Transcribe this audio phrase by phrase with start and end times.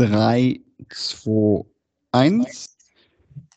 [0.00, 0.58] 3,
[0.88, 1.62] 2,
[2.12, 2.76] 1.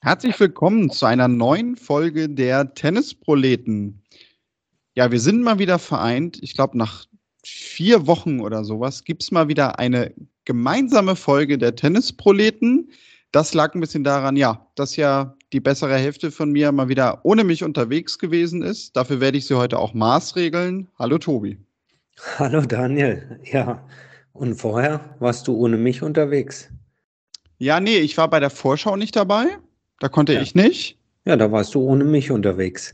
[0.01, 4.03] Herzlich willkommen zu einer neuen Folge der Tennisproleten.
[4.93, 6.39] Ja, wir sind mal wieder vereint.
[6.41, 7.05] Ich glaube, nach
[7.45, 12.91] vier Wochen oder sowas gibt es mal wieder eine gemeinsame Folge der Tennisproleten.
[13.31, 17.23] Das lag ein bisschen daran, ja, dass ja die bessere Hälfte von mir mal wieder
[17.23, 18.97] ohne mich unterwegs gewesen ist.
[18.97, 20.89] Dafür werde ich sie heute auch maßregeln.
[20.99, 21.57] Hallo Tobi.
[22.37, 23.39] Hallo Daniel.
[23.49, 23.81] Ja,
[24.33, 26.69] und vorher warst du ohne mich unterwegs?
[27.57, 29.45] Ja, nee, ich war bei der Vorschau nicht dabei.
[29.99, 30.41] Da konnte ja.
[30.41, 30.97] ich nicht.
[31.25, 32.93] Ja, da warst du ohne mich unterwegs.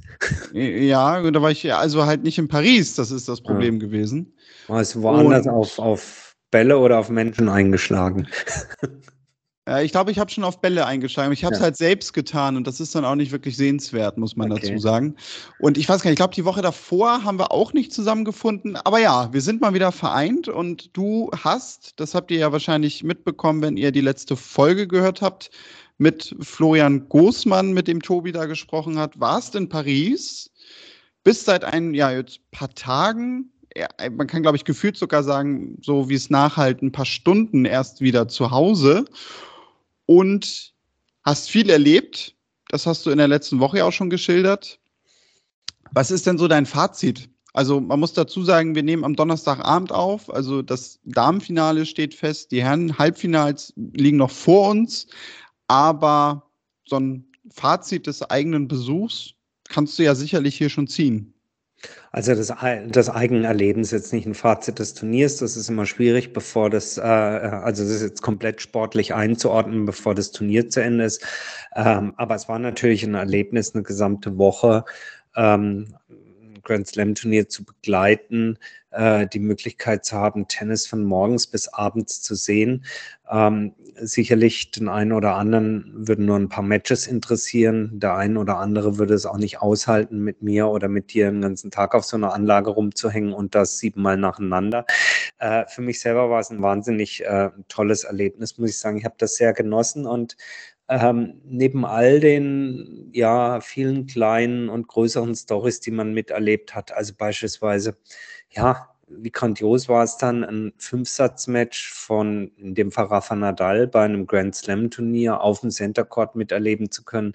[0.53, 2.93] Ja, da war ich also halt nicht in Paris.
[2.93, 3.87] Das ist das Problem ja.
[3.87, 4.31] gewesen.
[4.67, 8.27] Warst du woanders auf, auf Bälle oder auf Menschen eingeschlagen?
[9.69, 11.31] Ja, ich glaube, ich habe schon auf Bälle eingeschlagen.
[11.31, 11.65] Ich habe es ja.
[11.65, 14.61] halt selbst getan und das ist dann auch nicht wirklich sehenswert, muss man okay.
[14.65, 15.15] dazu sagen.
[15.59, 18.77] Und ich weiß gar nicht, ich glaube, die Woche davor haben wir auch nicht zusammengefunden.
[18.77, 23.03] Aber ja, wir sind mal wieder vereint und du hast, das habt ihr ja wahrscheinlich
[23.03, 25.51] mitbekommen, wenn ihr die letzte Folge gehört habt,
[25.99, 30.49] mit Florian Goßmann, mit dem Tobi da gesprochen hat, warst in Paris,
[31.23, 33.51] bist seit ein, ja, jetzt paar Tagen
[34.11, 38.01] man kann, glaube ich, gefühlt sogar sagen, so wie es nachhalten, ein paar Stunden erst
[38.01, 39.05] wieder zu Hause
[40.09, 40.73] und
[41.21, 42.35] hast viel erlebt.
[42.69, 44.79] Das hast du in der letzten Woche auch schon geschildert.
[45.91, 47.29] Was ist denn so dein Fazit?
[47.53, 50.33] Also man muss dazu sagen, wir nehmen am Donnerstagabend auf.
[50.33, 55.05] Also das Damenfinale steht fest, die Herren-Halbfinals liegen noch vor uns.
[55.67, 56.49] Aber
[56.87, 59.35] so ein Fazit des eigenen Besuchs
[59.67, 61.35] kannst du ja sicherlich hier schon ziehen.
[62.11, 62.53] Also das,
[62.87, 66.97] das Eigenerleben ist jetzt nicht ein Fazit des Turniers, das ist immer schwierig, bevor das,
[66.97, 71.23] äh, also das ist jetzt komplett sportlich einzuordnen, bevor das Turnier zu Ende ist.
[71.75, 74.85] Ähm, aber es war natürlich ein Erlebnis, eine gesamte Woche.
[75.35, 75.95] Ähm,
[76.63, 78.57] Grand Slam Turnier zu begleiten,
[78.91, 82.85] äh, die Möglichkeit zu haben, Tennis von morgens bis abends zu sehen.
[83.29, 87.99] Ähm, sicherlich den einen oder anderen würden nur ein paar Matches interessieren.
[87.99, 91.41] Der ein oder andere würde es auch nicht aushalten, mit mir oder mit dir den
[91.41, 94.85] ganzen Tag auf so einer Anlage rumzuhängen und das siebenmal nacheinander.
[95.39, 98.97] Äh, für mich selber war es ein wahnsinnig äh, tolles Erlebnis, muss ich sagen.
[98.97, 100.35] Ich habe das sehr genossen und
[100.89, 107.13] ähm, neben all den ja vielen kleinen und größeren Stories, die man miterlebt hat, also
[107.17, 107.97] beispielsweise
[108.49, 114.27] ja wie grandios war es dann, ein Fünfsatz-Match von dem Fall Rafa Nadal bei einem
[114.27, 117.33] Grand Slam-Turnier auf dem Center Court miterleben zu können.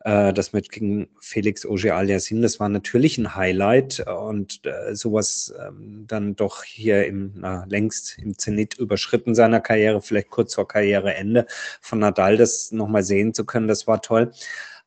[0.00, 6.04] Äh, das Match gegen Felix Auger-Aliassime, das war natürlich ein Highlight und äh, sowas ähm,
[6.06, 11.46] dann doch hier im, na, längst im Zenit überschritten seiner Karriere, vielleicht kurz vor Karriereende
[11.80, 14.32] von Nadal, das nochmal sehen zu können, das war toll.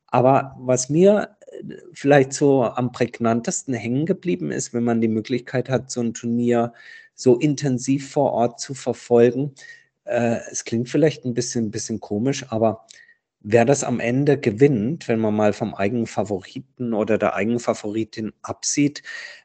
[0.08, 1.38] Aber was mir
[1.94, 6.74] vielleicht so am prägnantesten hängen geblieben ist, wenn man die Möglichkeit hat, so ein Turnier
[7.16, 9.54] so intensiv vor Ort zu verfolgen.
[10.06, 12.86] Äh, es klingt vielleicht ein bisschen, ein bisschen komisch, aber
[13.42, 18.34] wer das am Ende gewinnt, wenn man mal vom eigenen Favoriten oder der eigenen Favoritin
[18.42, 19.04] absieht,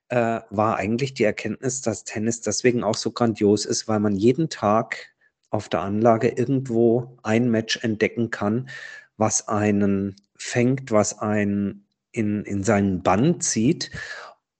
[0.09, 4.51] äh, war eigentlich die Erkenntnis, dass Tennis deswegen auch so grandios ist, weil man jeden
[4.51, 5.15] Tag
[5.51, 8.69] auf der Anlage irgendwo ein Match entdecken kann,
[9.17, 13.91] was einen fängt, was einen in, in seinen Bann zieht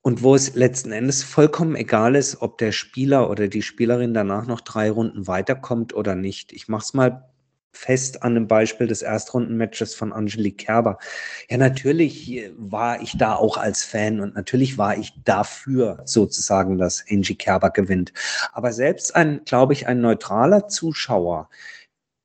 [0.03, 4.47] und wo es letzten Endes vollkommen egal ist, ob der Spieler oder die Spielerin danach
[4.47, 6.53] noch drei Runden weiterkommt oder nicht.
[6.53, 7.34] Ich mache es mal
[7.77, 10.99] fest an dem Beispiel des Erstrundenmatches von Angelique Kerber.
[11.51, 17.05] Ja, natürlich war ich da auch als Fan und natürlich war ich dafür sozusagen, dass
[17.11, 18.13] Angie Kerber gewinnt.
[18.53, 21.49] Aber selbst ein, glaube ich, ein neutraler Zuschauer,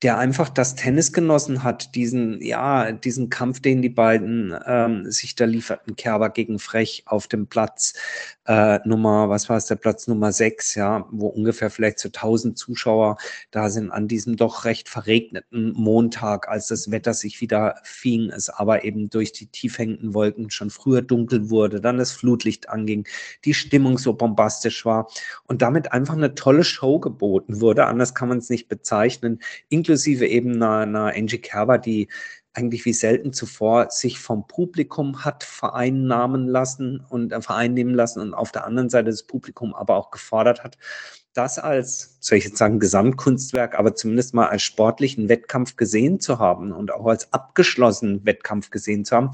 [0.01, 5.35] der einfach das Tennis genossen hat, diesen, ja, diesen Kampf, den die beiden ähm, sich
[5.35, 7.95] da lieferten, Kerber gegen Frech auf dem Platz
[8.45, 12.57] äh, Nummer, was war es, der Platz Nummer 6, ja, wo ungefähr vielleicht so 1000
[12.57, 13.17] Zuschauer
[13.51, 18.49] da sind an diesem doch recht verregneten Montag, als das Wetter sich wieder fing, es
[18.49, 23.05] aber eben durch die tief hängenden Wolken schon früher dunkel wurde, dann das Flutlicht anging,
[23.43, 25.09] die Stimmung so bombastisch war
[25.45, 29.88] und damit einfach eine tolle Show geboten wurde, anders kann man es nicht bezeichnen, inklusive
[29.97, 32.07] eben einer, einer Angie Kerber, die
[32.53, 38.33] eigentlich wie selten zuvor sich vom Publikum hat vereinnahmen lassen und äh, vereinnehmen lassen und
[38.33, 40.77] auf der anderen Seite das Publikum aber auch gefordert hat,
[41.33, 46.39] das als, soll ich jetzt sagen, Gesamtkunstwerk, aber zumindest mal als sportlichen Wettkampf gesehen zu
[46.39, 49.31] haben und auch als abgeschlossenen Wettkampf gesehen zu haben.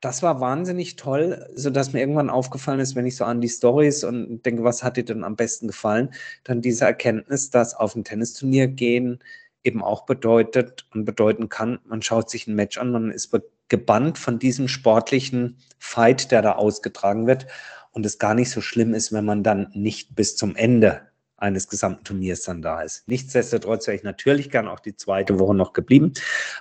[0.00, 4.02] Das war wahnsinnig toll, sodass mir irgendwann aufgefallen ist, wenn ich so an die Stories
[4.02, 6.10] und denke, was hat dir denn am besten gefallen,
[6.42, 9.20] dann diese Erkenntnis, dass auf ein Tennisturnier gehen
[9.64, 13.34] eben auch bedeutet und bedeuten kann, man schaut sich ein Match an, man ist
[13.68, 17.46] gebannt von diesem sportlichen Fight, der da ausgetragen wird
[17.92, 21.02] und es gar nicht so schlimm ist, wenn man dann nicht bis zum Ende
[21.42, 23.08] eines gesamten Turniers dann da ist.
[23.08, 26.12] Nichtsdestotrotz wäre ich natürlich gern auch die zweite Woche noch geblieben,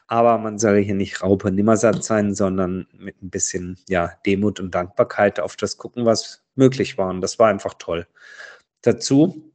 [0.08, 4.74] aber man soll hier nicht Raupe Nimmersatt sein, sondern mit ein bisschen ja, Demut und
[4.74, 7.10] Dankbarkeit auf das gucken, was möglich war.
[7.10, 8.08] Und das war einfach toll.
[8.82, 9.51] Dazu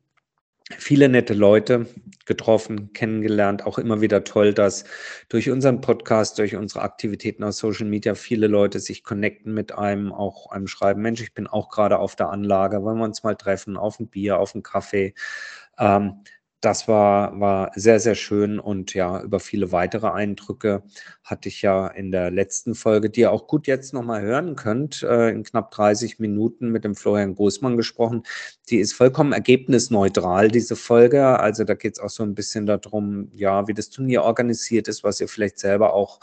[0.79, 1.87] viele nette Leute
[2.25, 3.65] getroffen, kennengelernt.
[3.65, 4.85] Auch immer wieder toll, dass
[5.29, 10.13] durch unseren Podcast, durch unsere Aktivitäten auf Social Media viele Leute sich connecten mit einem,
[10.13, 13.37] auch einem schreiben, Mensch, ich bin auch gerade auf der Anlage, wollen wir uns mal
[13.37, 15.15] treffen, auf ein Bier, auf einen Kaffee.
[15.79, 16.25] Ähm,
[16.67, 20.83] das war, war sehr, sehr schön und ja, über viele weitere Eindrücke
[21.23, 25.05] hatte ich ja in der letzten Folge, die ihr auch gut jetzt nochmal hören könnt,
[25.05, 28.25] äh, in knapp 30 Minuten mit dem Florian Großmann gesprochen.
[28.69, 31.39] Die ist vollkommen ergebnisneutral, diese Folge.
[31.39, 35.05] Also da geht es auch so ein bisschen darum, ja, wie das Turnier organisiert ist,
[35.05, 36.19] was ihr vielleicht selber auch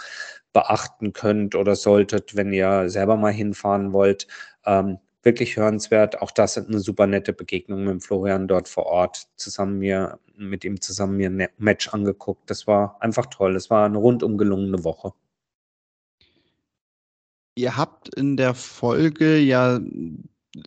[0.51, 4.27] beachten könnt oder solltet, wenn ihr selber mal hinfahren wollt.
[4.65, 6.21] Ähm, wirklich hörenswert.
[6.21, 9.27] Auch das ist eine super nette Begegnung mit Florian dort vor Ort.
[9.35, 12.49] Zusammen mir, mit ihm zusammen mir ein Match angeguckt.
[12.49, 13.53] Das war einfach toll.
[13.53, 15.13] Das war eine rundum gelungene Woche.
[17.55, 19.79] Ihr habt in der Folge ja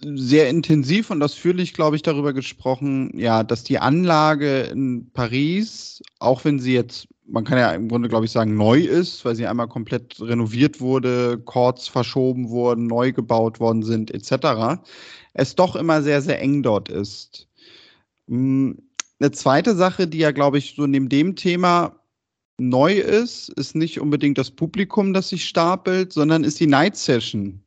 [0.02, 6.44] sehr intensiv und ausführlich, glaube ich, darüber gesprochen, ja, dass die Anlage in Paris, auch
[6.44, 9.46] wenn sie jetzt man kann ja im Grunde, glaube ich, sagen, neu ist, weil sie
[9.46, 14.80] einmal komplett renoviert wurde, Chords verschoben wurden, neu gebaut worden sind, etc.,
[15.34, 17.48] es doch immer sehr, sehr eng dort ist.
[18.28, 18.78] Hm,
[19.18, 21.96] eine zweite Sache, die ja, glaube ich, so neben dem Thema
[22.58, 27.60] neu ist, ist nicht unbedingt das Publikum, das sich stapelt, sondern ist die Night Session,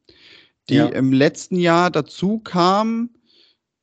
[0.70, 0.88] die ja.
[0.88, 3.10] im letzten Jahr dazu kam,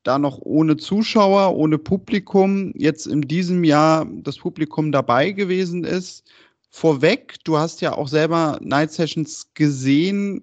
[0.06, 6.24] da noch ohne Zuschauer, ohne Publikum, jetzt in diesem Jahr das Publikum dabei gewesen ist.
[6.70, 10.42] Vorweg, du hast ja auch selber Night Sessions gesehen.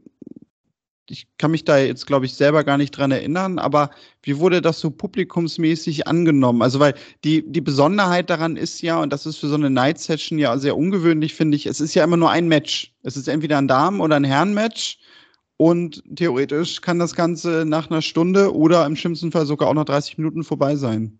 [1.07, 3.91] Ich kann mich da jetzt, glaube ich, selber gar nicht dran erinnern, aber
[4.23, 6.61] wie wurde das so publikumsmäßig angenommen?
[6.61, 9.99] Also, weil die, die Besonderheit daran ist ja, und das ist für so eine Night
[9.99, 12.93] Session ja sehr ungewöhnlich, finde ich, es ist ja immer nur ein Match.
[13.03, 14.97] Es ist entweder ein Damen- oder ein Herrenmatch.
[15.57, 19.85] Und theoretisch kann das Ganze nach einer Stunde oder im schlimmsten Fall sogar auch nach
[19.85, 21.19] 30 Minuten vorbei sein.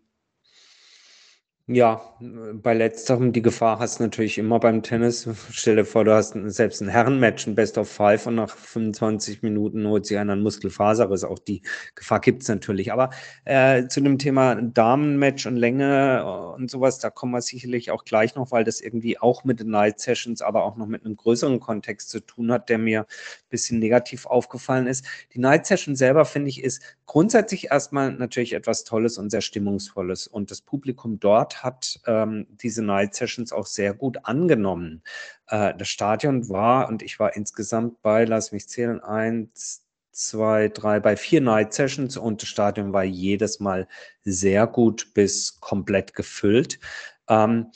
[1.68, 5.30] Ja, bei letzterem, die Gefahr hast du natürlich immer beim Tennis.
[5.50, 9.44] Stell dir vor, du hast selbst ein Herrenmatch, ein Best of Five und nach 25
[9.44, 11.24] Minuten holt sich einer einen Muskelfaserriss.
[11.24, 11.62] Auch die
[11.96, 12.92] Gefahr gibt es natürlich.
[12.92, 13.12] Aber
[13.46, 18.36] äh, zu dem Thema Damenmatch und Länge und sowas, da kommen wir sicherlich auch gleich
[18.36, 21.62] noch, weil das irgendwie auch mit den Night Sessions, aber auch noch mit einem größeren
[21.62, 25.06] Kontext zu tun hat, der mir ein bisschen negativ aufgefallen ist.
[25.34, 30.28] Die Night Session selber, finde ich, ist grundsätzlich erstmal natürlich etwas Tolles und sehr Stimmungsvolles.
[30.28, 35.04] Und das Publikum dort hat ähm, diese Night Sessions auch sehr gut angenommen.
[35.48, 39.84] Äh, das Stadion war, und ich war insgesamt bei, lass mich zählen, eins,
[40.14, 43.88] zwei, drei, bei vier Night Sessions und das Stadion war jedes Mal
[44.24, 46.80] sehr gut bis komplett gefüllt.
[47.28, 47.68] Ähm,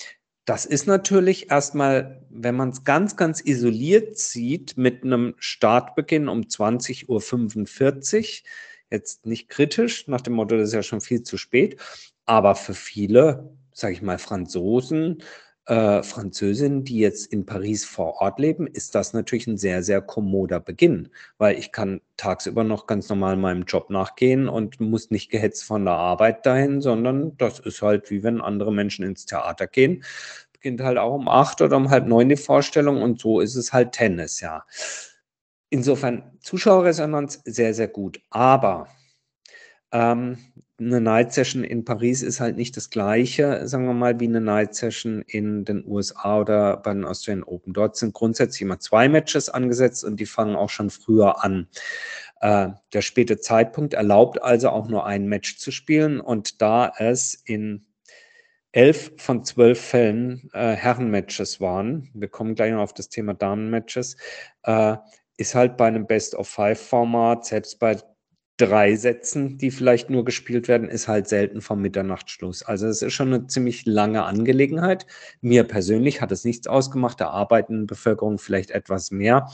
[0.46, 6.44] das ist natürlich erstmal, wenn man es ganz, ganz isoliert sieht, mit einem Startbeginn um
[6.44, 8.50] 20.45 Uhr,
[8.90, 11.82] jetzt nicht kritisch, nach dem Motto, das ist ja schon viel zu spät,
[12.26, 15.24] aber für viele sage ich mal, Franzosen,
[15.68, 20.02] äh, Französinnen, die jetzt in Paris vor Ort leben, ist das natürlich ein sehr, sehr
[20.02, 25.30] kommoder Beginn, weil ich kann tagsüber noch ganz normal meinem Job nachgehen und muss nicht
[25.30, 29.68] gehetzt von der Arbeit dahin, sondern das ist halt wie wenn andere Menschen ins Theater
[29.68, 30.04] gehen.
[30.54, 33.74] Beginnt halt auch um acht oder um halb neun die Vorstellung und so ist es
[33.74, 34.66] halt Tennis, ja.
[35.70, 38.22] Insofern Zuschauerresonanz sehr, sehr gut.
[38.32, 38.88] Aber
[39.92, 40.38] ähm,
[40.80, 44.42] eine Night Session in Paris ist halt nicht das gleiche, sagen wir mal, wie eine
[44.42, 47.74] Night Session in den USA oder bei den Australian Open.
[47.74, 51.68] Dort sind grundsätzlich immer zwei Matches angesetzt und die fangen auch schon früher an.
[52.42, 57.34] Äh, der späte Zeitpunkt erlaubt also auch nur ein Match zu spielen und da es
[57.34, 57.86] in
[58.72, 64.18] elf von zwölf Fällen äh, Herrenmatches waren, wir kommen gleich noch auf das Thema Damenmatches,
[64.64, 64.98] äh,
[65.38, 67.98] ist halt bei einem Best-of-Five-Format, selbst bei
[68.58, 72.64] drei Sätzen, die vielleicht nur gespielt werden, ist halt selten vom Mitternachtsschluss.
[72.64, 75.06] Also es ist schon eine ziemlich lange Angelegenheit.
[75.42, 79.48] Mir persönlich hat es nichts ausgemacht, der arbeitenden Bevölkerung vielleicht etwas mehr.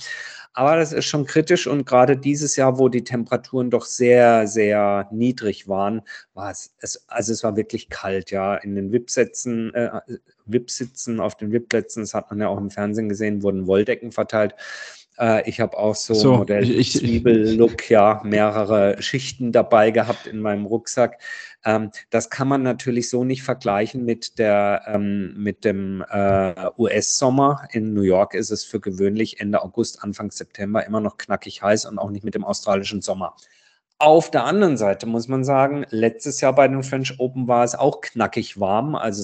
[0.53, 5.09] Aber das ist schon kritisch und gerade dieses Jahr, wo die Temperaturen doch sehr, sehr
[5.11, 8.55] niedrig waren, war es, es also es war wirklich kalt, ja.
[8.55, 9.99] In den VIP-Sätzen, äh,
[10.45, 14.53] VIP-Sitzen, auf den VIP-Plätzen, das hat man ja auch im Fernsehen gesehen, wurden Wolldecken verteilt.
[15.19, 20.65] Äh, ich habe auch so, so Modell Zwiebel-Look, ja, mehrere Schichten dabei gehabt in meinem
[20.65, 21.19] Rucksack.
[21.65, 27.67] Ähm, das kann man natürlich so nicht vergleichen mit der ähm, mit dem äh, US-Sommer.
[27.71, 31.85] In New York ist es für gewöhnlich Ende August, Anfang September immer noch knackig heiß
[31.85, 33.35] und auch nicht mit dem australischen Sommer.
[34.03, 37.73] Auf der anderen Seite muss man sagen, letztes Jahr bei den French Open war es
[37.73, 38.95] auch knackig warm.
[38.95, 39.23] Also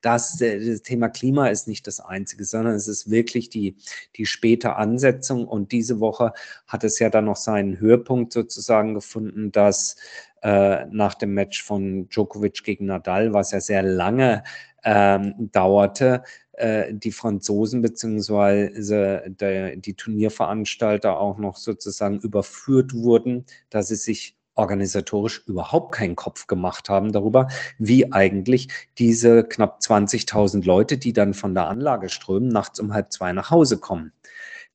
[0.00, 3.76] das, das, Thema Klima ist nicht das Einzige, sondern es ist wirklich die,
[4.16, 5.46] die späte Ansetzung.
[5.46, 6.32] Und diese Woche
[6.66, 9.96] hat es ja dann noch seinen Höhepunkt sozusagen gefunden, dass
[10.40, 14.42] äh, nach dem Match von Djokovic gegen Nadal, was ja sehr lange
[14.84, 16.43] ähm, dauerte, äh,
[16.90, 25.92] die Franzosen beziehungsweise die Turnierveranstalter auch noch sozusagen überführt wurden, dass sie sich organisatorisch überhaupt
[25.92, 28.68] keinen Kopf gemacht haben darüber, wie eigentlich
[28.98, 33.50] diese knapp 20.000 Leute, die dann von der Anlage strömen, nachts um halb zwei nach
[33.50, 34.12] Hause kommen.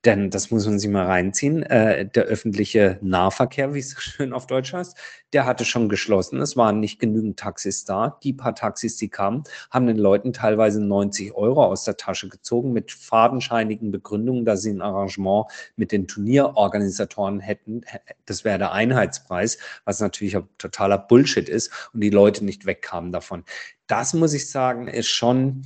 [0.05, 1.61] Denn das muss man sich mal reinziehen.
[1.63, 4.95] Äh, der öffentliche Nahverkehr, wie es schön auf Deutsch heißt,
[5.33, 6.39] der hatte schon geschlossen.
[6.39, 8.17] Es waren nicht genügend Taxis da.
[8.23, 12.71] Die paar Taxis, die kamen, haben den Leuten teilweise 90 Euro aus der Tasche gezogen
[12.71, 17.81] mit fadenscheinigen Begründungen, dass sie ein Arrangement mit den Turnierorganisatoren hätten.
[18.25, 23.43] Das wäre der Einheitspreis, was natürlich totaler Bullshit ist und die Leute nicht wegkamen davon.
[23.87, 25.63] Das muss ich sagen, ist schon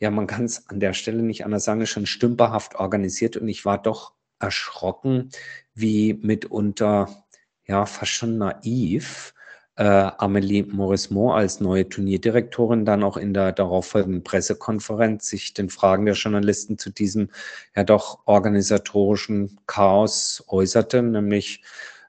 [0.00, 3.48] ja, man kann es an der Stelle nicht anders sagen, ist schon stümperhaft organisiert und
[3.48, 5.30] ich war doch erschrocken,
[5.74, 7.24] wie mitunter,
[7.66, 9.34] ja, fast schon naiv,
[9.76, 16.06] äh, Amelie Mauresmo als neue Turnierdirektorin dann auch in der darauffolgenden Pressekonferenz sich den Fragen
[16.06, 17.30] der Journalisten zu diesem
[17.76, 21.62] ja doch organisatorischen Chaos äußerte, nämlich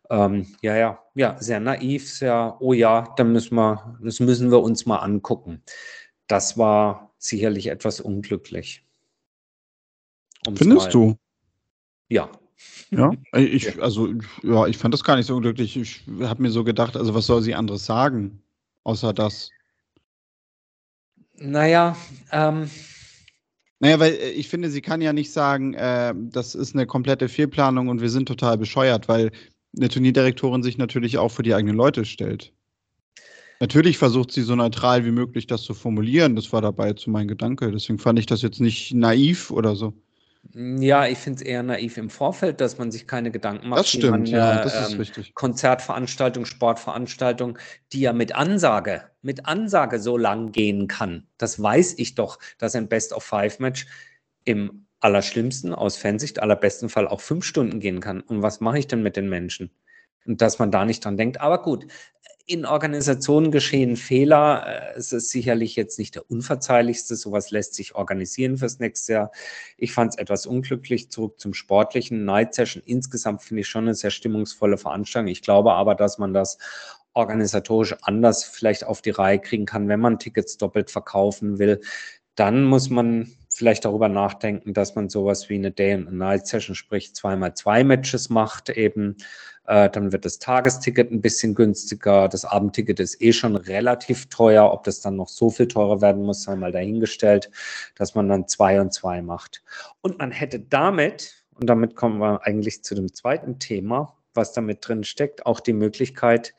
[0.09, 4.61] ähm, ja, ja, ja, sehr naiv, sehr, oh ja, dann müssen wir, das müssen wir
[4.61, 5.63] uns mal angucken.
[6.27, 8.83] Das war sicherlich etwas unglücklich.
[10.45, 11.15] Um Findest du?
[12.09, 12.29] Ja.
[12.91, 14.13] Ja, ich, also,
[14.43, 15.77] ja, ich fand das gar nicht so unglücklich.
[15.77, 18.43] Ich habe mir so gedacht, also was soll sie anderes sagen,
[18.83, 19.49] außer das?
[21.35, 21.95] Naja,
[22.31, 22.69] ähm.
[23.79, 27.29] Naja, weil äh, ich finde, sie kann ja nicht sagen, äh, das ist eine komplette
[27.29, 29.31] Fehlplanung und wir sind total bescheuert, weil
[29.75, 32.53] eine Turnierdirektorin sich natürlich auch für die eigenen Leute stellt.
[33.61, 36.35] Natürlich versucht sie so neutral wie möglich das zu formulieren.
[36.35, 37.71] Das war dabei zu mein Gedanke.
[37.71, 39.93] Deswegen fand ich das jetzt nicht naiv oder so.
[40.55, 43.81] Ja, ich finde es eher naiv im Vorfeld, dass man sich keine Gedanken macht.
[43.81, 45.35] Das stimmt, man, ja, das ist ähm, richtig.
[45.35, 47.59] Konzertveranstaltung, Sportveranstaltung,
[47.93, 51.27] die ja mit Ansage, mit Ansage so lang gehen kann.
[51.37, 53.85] Das weiß ich doch, dass ein Best-of-Five-Match
[54.43, 58.21] im allerschlimmsten, aus Fansicht, allerbesten Fall auch fünf Stunden gehen kann.
[58.21, 59.69] Und was mache ich denn mit den Menschen?
[60.25, 61.39] Und dass man da nicht dran denkt.
[61.39, 61.85] Aber gut,
[62.51, 64.65] in Organisationen geschehen Fehler.
[64.67, 67.15] Äh, es ist sicherlich jetzt nicht der unverzeihlichste.
[67.15, 69.31] Sowas lässt sich organisieren fürs nächste Jahr.
[69.77, 71.09] Ich fand es etwas unglücklich.
[71.09, 72.25] Zurück zum Sportlichen.
[72.25, 75.29] Night Session insgesamt finde ich schon eine sehr stimmungsvolle Veranstaltung.
[75.29, 76.57] Ich glaube aber, dass man das
[77.13, 81.79] organisatorisch anders vielleicht auf die Reihe kriegen kann, wenn man Tickets doppelt verkaufen will.
[82.35, 86.47] Dann muss man vielleicht darüber nachdenken, dass man sowas wie eine Day and a Night
[86.47, 89.17] Session, sprich zweimal zwei Matches macht, eben
[89.71, 92.27] äh, dann wird das Tagesticket ein bisschen günstiger.
[92.27, 94.69] Das Abendticket ist eh schon relativ teuer.
[94.69, 97.49] Ob das dann noch so viel teurer werden muss, sei mal dahingestellt,
[97.95, 99.63] dass man dann zwei und zwei macht.
[100.01, 104.85] Und man hätte damit, und damit kommen wir eigentlich zu dem zweiten Thema, was damit
[104.85, 106.53] drin steckt, auch die Möglichkeit,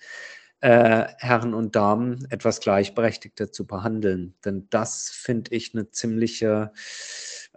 [0.63, 4.33] äh, Herren und Damen etwas gleichberechtigter zu behandeln.
[4.43, 6.73] Denn das finde ich eine ziemliche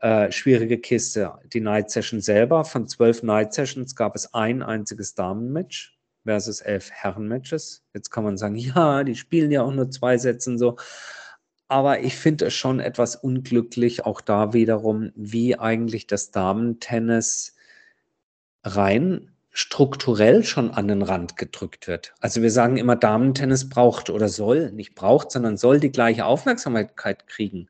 [0.02, 1.34] äh, schwierige Kiste.
[1.54, 6.92] Die Night Session selber, von zwölf Night Sessions gab es ein einziges Damenmatch versus elf
[6.92, 7.84] Herrenmatches.
[7.94, 10.78] Jetzt kann man sagen, ja, die spielen ja auch nur zwei Sätze und so.
[11.68, 17.56] Aber ich finde es schon etwas unglücklich, auch da wiederum, wie eigentlich das Damentennis
[18.64, 22.14] rein strukturell schon an den Rand gedrückt wird.
[22.20, 27.26] Also wir sagen immer, Damentennis braucht oder soll, nicht braucht, sondern soll die gleiche Aufmerksamkeit
[27.28, 27.70] kriegen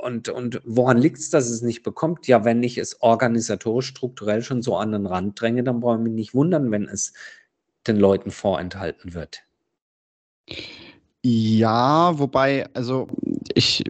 [0.00, 2.26] und, und woran liegt es, dass es nicht bekommt?
[2.26, 6.02] Ja, wenn ich es organisatorisch, strukturell schon so an den Rand dränge, dann brauche ich
[6.02, 7.12] mich nicht wundern, wenn es
[7.86, 9.42] den Leuten vorenthalten wird.
[11.24, 13.08] Ja, wobei, also
[13.54, 13.84] ich.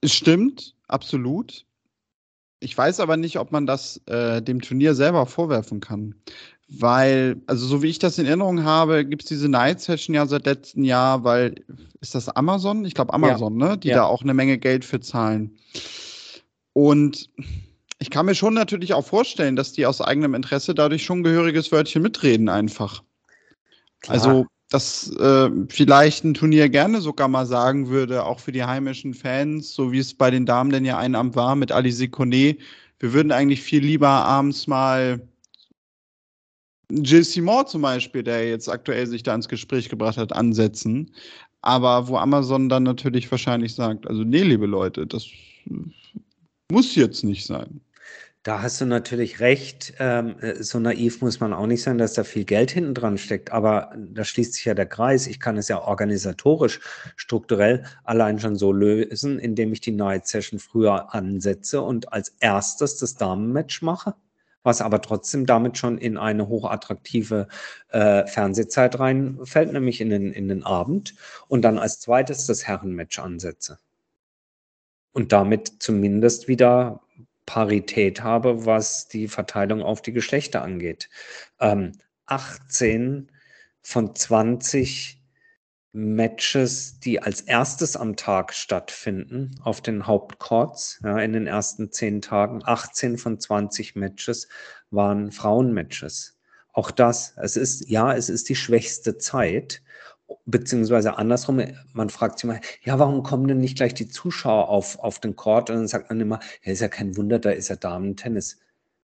[0.00, 1.64] Es stimmt, absolut.
[2.60, 6.14] Ich weiß aber nicht, ob man das äh, dem Turnier selber vorwerfen kann.
[6.68, 10.26] Weil, also so wie ich das in Erinnerung habe, gibt es diese Night Session ja
[10.26, 11.54] seit letztem Jahr, weil,
[12.00, 12.84] ist das Amazon?
[12.84, 13.68] Ich glaube Amazon, ja.
[13.68, 13.78] ne?
[13.78, 13.96] Die ja.
[13.96, 15.56] da auch eine Menge Geld für zahlen.
[16.72, 17.30] Und
[17.98, 21.24] ich kann mir schon natürlich auch vorstellen, dass die aus eigenem Interesse dadurch schon ein
[21.24, 23.02] gehöriges Wörtchen mitreden einfach.
[24.00, 24.14] Klar.
[24.14, 29.14] Also, dass äh, vielleicht ein Turnier gerne sogar mal sagen würde, auch für die heimischen
[29.14, 32.56] Fans, so wie es bei den Damen denn ja ein Abend war mit Ali Kone,
[32.98, 35.20] wir würden eigentlich viel lieber abends mal
[36.90, 41.12] Jill Seymour zum Beispiel, der jetzt aktuell sich da ins Gespräch gebracht hat, ansetzen.
[41.62, 45.26] Aber wo Amazon dann natürlich wahrscheinlich sagt, also nee, liebe Leute, das
[46.70, 47.80] muss jetzt nicht sein.
[48.44, 49.94] Da hast du natürlich recht.
[49.98, 53.18] Ähm, äh, so naiv muss man auch nicht sein, dass da viel Geld hinten dran
[53.18, 53.50] steckt.
[53.50, 55.26] Aber da schließt sich ja der Kreis.
[55.26, 56.78] Ich kann es ja organisatorisch,
[57.16, 62.98] strukturell allein schon so lösen, indem ich die Night Session früher ansetze und als erstes
[62.98, 64.14] das Damenmatch mache
[64.66, 67.48] was aber trotzdem damit schon in eine hochattraktive
[67.88, 71.14] äh, Fernsehzeit reinfällt, nämlich in den, in den Abend
[71.48, 73.78] und dann als zweites das Herrenmatch ansetze.
[75.12, 77.00] Und damit zumindest wieder
[77.46, 81.08] Parität habe, was die Verteilung auf die Geschlechter angeht.
[81.60, 81.92] Ähm,
[82.26, 83.30] 18
[83.80, 85.22] von 20
[85.96, 92.20] Matches, die als erstes am Tag stattfinden, auf den Hauptcourts, ja, in den ersten zehn
[92.20, 94.46] Tagen, 18 von 20 Matches
[94.90, 96.36] waren Frauenmatches.
[96.74, 99.82] Auch das, es ist, ja, es ist die schwächste Zeit,
[100.44, 101.62] beziehungsweise andersrum,
[101.94, 105.34] man fragt sich mal, ja, warum kommen denn nicht gleich die Zuschauer auf, auf den
[105.34, 105.70] Court?
[105.70, 108.58] Und dann sagt man immer, ja, ist ja kein Wunder, da ist ja Damen-Tennis.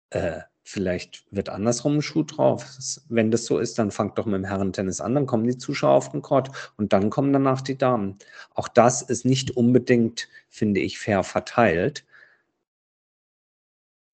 [0.09, 2.65] Äh, vielleicht wird andersrum ein Schuh drauf.
[3.09, 5.95] Wenn das so ist, dann fangt doch mit dem Herrentennis an, dann kommen die Zuschauer
[5.95, 8.17] auf den Court und dann kommen danach die Damen.
[8.55, 12.05] Auch das ist nicht unbedingt, finde ich, fair verteilt,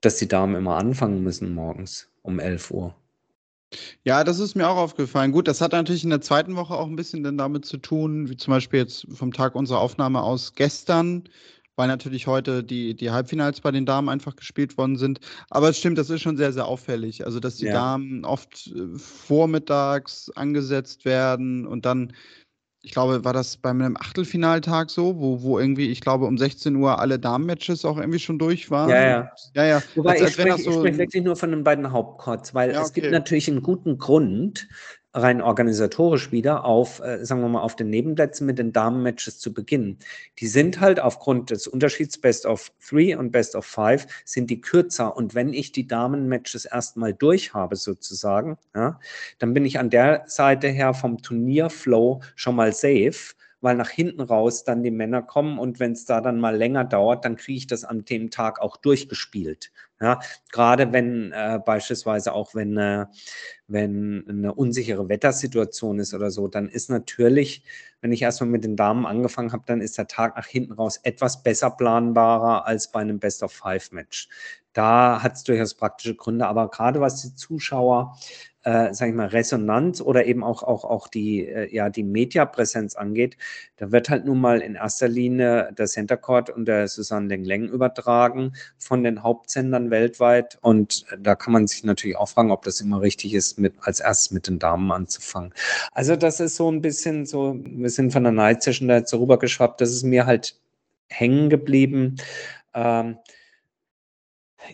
[0.01, 2.95] dass die Damen immer anfangen müssen morgens um 11 Uhr.
[4.03, 5.33] Ja, das ist mir auch aufgefallen.
[5.33, 8.29] Gut, das hat natürlich in der zweiten Woche auch ein bisschen dann damit zu tun,
[8.29, 11.25] wie zum Beispiel jetzt vom Tag unserer Aufnahme aus gestern,
[11.77, 15.19] weil natürlich heute die, die Halbfinals bei den Damen einfach gespielt worden sind.
[15.49, 17.25] Aber es stimmt, das ist schon sehr, sehr auffällig.
[17.25, 17.73] Also, dass die ja.
[17.73, 22.13] Damen oft äh, vormittags angesetzt werden und dann
[22.83, 26.73] ich glaube, war das bei einem Achtelfinaltag so, wo, wo irgendwie, ich glaube, um 16
[26.77, 28.89] Uhr alle Damen-Matches auch irgendwie schon durch waren.
[28.89, 29.31] Ja, ja.
[29.55, 29.83] ja, ja.
[29.95, 32.81] Wobei als, als ich spreche so sprech wirklich nur von den beiden Hauptcourts, weil ja,
[32.81, 33.01] es okay.
[33.01, 34.69] gibt natürlich einen guten Grund,
[35.17, 39.53] rein organisatorisch wieder auf, äh, sagen wir mal, auf den Nebenplätzen mit den Damen-Matches zu
[39.53, 39.97] beginnen.
[40.39, 44.61] Die sind halt aufgrund des Unterschieds Best of Three und Best of Five sind die
[44.61, 45.17] kürzer.
[45.17, 48.99] Und wenn ich die Damen-Matches erstmal durch habe, sozusagen, ja,
[49.39, 54.21] dann bin ich an der Seite her vom Turnierflow schon mal safe weil nach hinten
[54.21, 57.57] raus dann die Männer kommen und wenn es da dann mal länger dauert, dann kriege
[57.57, 59.71] ich das dem Tag auch durchgespielt.
[59.99, 60.19] Ja,
[60.51, 63.07] gerade wenn äh, beispielsweise auch wenn, äh,
[63.67, 67.63] wenn eine unsichere Wettersituation ist oder so, dann ist natürlich,
[68.01, 70.99] wenn ich erstmal mit den Damen angefangen habe, dann ist der Tag nach hinten raus
[71.01, 74.29] etwas besser planbarer als bei einem Best of Five Match.
[74.77, 78.15] Da hat es durchaus praktische Gründe, aber gerade was die Zuschauer
[78.67, 82.97] äh, sage ich mal, Resonanz oder eben auch, auch, auch die, äh, ja, die Mediapräsenz
[82.97, 83.37] angeht,
[83.77, 87.45] da wird halt nun mal in erster Linie der Center Court und der Susanne Leng
[87.45, 90.57] Leng übertragen von den Hauptsendern weltweit.
[90.61, 94.01] Und da kann man sich natürlich auch fragen, ob das immer richtig ist, mit, als
[94.01, 95.53] erstes mit den Damen anzufangen.
[95.93, 99.11] Also das ist so ein bisschen so, wir sind von der Night Session da jetzt
[99.11, 100.59] so rübergeschwappt, das ist mir halt
[101.07, 102.17] hängen geblieben.
[102.73, 103.17] Ähm,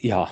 [0.02, 0.30] ja,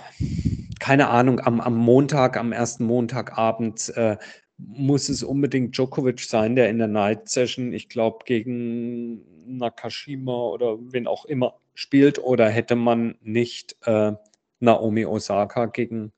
[0.79, 4.17] keine Ahnung, am, am Montag, am ersten Montagabend äh,
[4.57, 9.21] muss es unbedingt Djokovic sein, der in der Night Session, ich glaube, gegen
[9.57, 14.13] Nakashima oder wen auch immer spielt, oder hätte man nicht äh,
[14.59, 16.11] Naomi Osaka gegen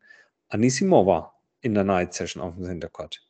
[0.49, 3.21] Anisimova in der Night Session auf dem Court?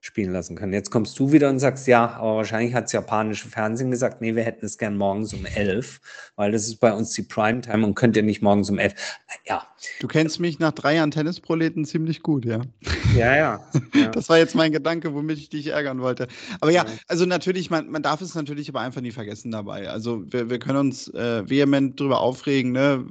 [0.00, 0.72] Spielen lassen können.
[0.72, 4.34] Jetzt kommst du wieder und sagst, ja, aber wahrscheinlich hat das japanische Fernsehen gesagt, nee,
[4.34, 6.00] wir hätten es gern morgens um elf,
[6.36, 8.94] weil das ist bei uns die Primetime und könnt ihr nicht morgens um elf.
[9.46, 9.66] Ja.
[10.00, 12.62] Du kennst mich nach drei Jahren Tennisproleten ziemlich gut, ja.
[13.14, 13.60] Ja, ja.
[13.94, 14.08] ja.
[14.12, 16.28] Das war jetzt mein Gedanke, womit ich dich ärgern wollte.
[16.60, 19.88] Aber ja, also natürlich, man, man darf es natürlich aber einfach nie vergessen dabei.
[19.88, 23.04] Also wir, wir können uns äh, vehement darüber aufregen, ne,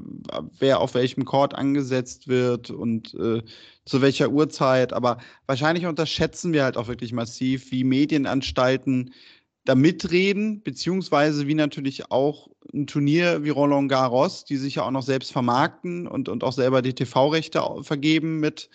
[0.59, 3.41] wer auf welchem Court angesetzt wird und äh,
[3.89, 4.93] zu welcher Uhrzeit.
[4.93, 9.13] Aber wahrscheinlich unterschätzen wir halt auch wirklich massiv, wie Medienanstalten
[9.65, 14.91] da mitreden, beziehungsweise wie natürlich auch ein Turnier wie Roland Garros, die sich ja auch
[14.91, 18.69] noch selbst vermarkten und, und auch selber die TV-Rechte vergeben mit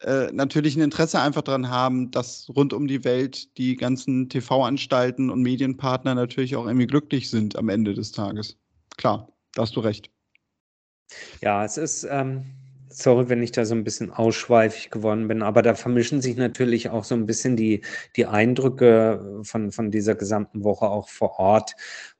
[0.00, 5.30] äh, natürlich ein Interesse einfach daran haben, dass rund um die Welt die ganzen TV-Anstalten
[5.30, 8.56] und Medienpartner natürlich auch irgendwie glücklich sind am Ende des Tages.
[8.96, 10.10] Klar, da hast du recht.
[11.40, 12.44] Ja, es ist, ähm,
[12.92, 16.90] sorry, wenn ich da so ein bisschen ausschweifig geworden bin, aber da vermischen sich natürlich
[16.90, 17.82] auch so ein bisschen die,
[18.16, 21.74] die Eindrücke von, von dieser gesamten Woche auch vor Ort.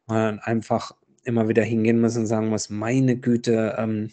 [0.07, 0.93] Man einfach
[1.25, 4.11] immer wieder hingehen muss und sagen muss, meine Güte, ähm,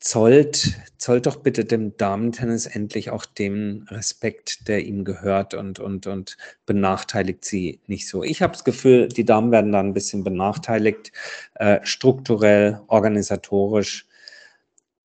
[0.00, 6.06] zollt, zollt doch bitte dem Damentennis endlich auch den Respekt, der ihm gehört und, und,
[6.06, 8.22] und benachteiligt sie nicht so.
[8.22, 11.12] Ich habe das Gefühl, die Damen werden da ein bisschen benachteiligt,
[11.56, 14.07] äh, strukturell, organisatorisch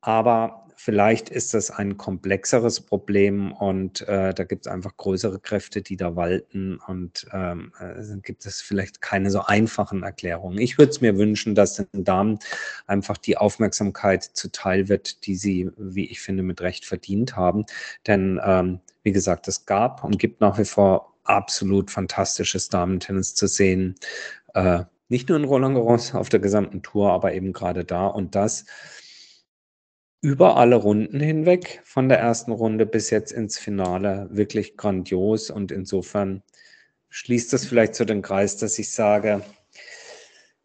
[0.03, 5.81] aber Vielleicht ist das ein komplexeres Problem und äh, da gibt es einfach größere Kräfte,
[5.81, 10.57] die da walten und ähm, äh, gibt es vielleicht keine so einfachen Erklärungen.
[10.57, 12.37] Ich würde es mir wünschen, dass den Damen
[12.85, 17.65] einfach die Aufmerksamkeit zuteil wird, die sie, wie ich finde, mit Recht verdient haben.
[18.05, 23.47] Denn ähm, wie gesagt, es gab und gibt nach wie vor absolut fantastisches Damentennis zu
[23.47, 23.95] sehen.
[24.53, 28.35] Äh, nicht nur in Roland Garros auf der gesamten Tour, aber eben gerade da und
[28.35, 28.65] das
[30.23, 35.49] über alle Runden hinweg, von der ersten Runde bis jetzt ins Finale, wirklich grandios.
[35.49, 36.43] Und insofern
[37.09, 39.41] schließt das vielleicht so den Kreis, dass ich sage,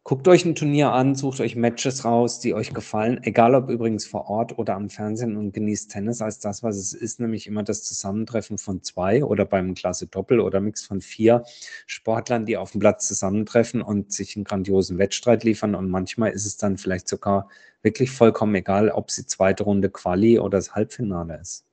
[0.09, 4.07] Guckt euch ein Turnier an, sucht euch Matches raus, die euch gefallen, egal ob übrigens
[4.07, 7.63] vor Ort oder am Fernsehen und genießt Tennis als das, was es ist, nämlich immer
[7.63, 11.45] das Zusammentreffen von zwei oder beim Klasse Doppel oder Mix von vier
[11.85, 15.75] Sportlern, die auf dem Platz zusammentreffen und sich einen grandiosen Wettstreit liefern.
[15.75, 17.51] Und manchmal ist es dann vielleicht sogar
[17.83, 21.68] wirklich vollkommen egal, ob sie zweite Runde Quali oder das Halbfinale ist.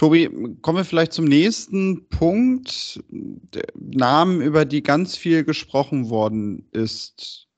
[0.00, 0.30] Tobi,
[0.62, 3.04] kommen wir vielleicht zum nächsten Punkt.
[3.10, 7.48] Der Namen, über die ganz viel gesprochen worden ist.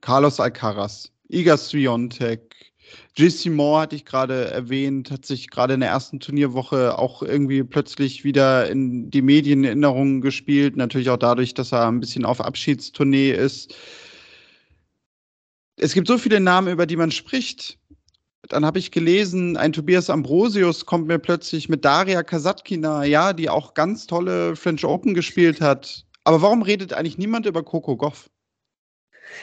[0.00, 2.72] Carlos Alcaraz, Iga Swiatek,
[3.16, 7.62] JC Moore hatte ich gerade erwähnt, hat sich gerade in der ersten Turnierwoche auch irgendwie
[7.62, 10.76] plötzlich wieder in die Medienerinnerungen gespielt.
[10.76, 13.76] Natürlich auch dadurch, dass er ein bisschen auf Abschiedstournee ist.
[15.76, 17.78] Es gibt so viele Namen, über die man spricht.
[18.48, 23.48] Dann habe ich gelesen, ein Tobias Ambrosius kommt mir plötzlich mit Daria Kasatkina, ja, die
[23.48, 26.04] auch ganz tolle French Open gespielt hat.
[26.24, 28.30] Aber warum redet eigentlich niemand über Coco Goff?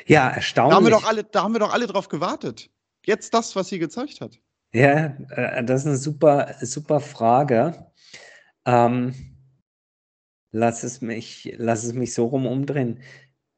[0.06, 0.72] Ja, erstaunlich.
[0.72, 2.70] Da haben wir doch alle, da haben wir doch alle drauf gewartet.
[3.06, 4.40] Jetzt das, was sie gezeigt hat.
[4.74, 7.92] Ja, äh, das ist eine super, super Frage.
[8.66, 9.14] Ähm,
[10.52, 13.02] lass, es mich, lass es mich so rum umdrehen.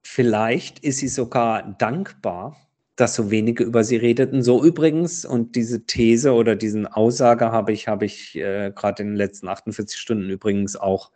[0.06, 2.58] Vielleicht ist sie sogar dankbar,
[2.96, 4.44] dass so wenige über sie redeten.
[4.44, 9.10] So übrigens, und diese These oder diesen Aussage habe ich, habe ich äh, gerade in
[9.10, 11.12] den letzten 48 Stunden übrigens auch.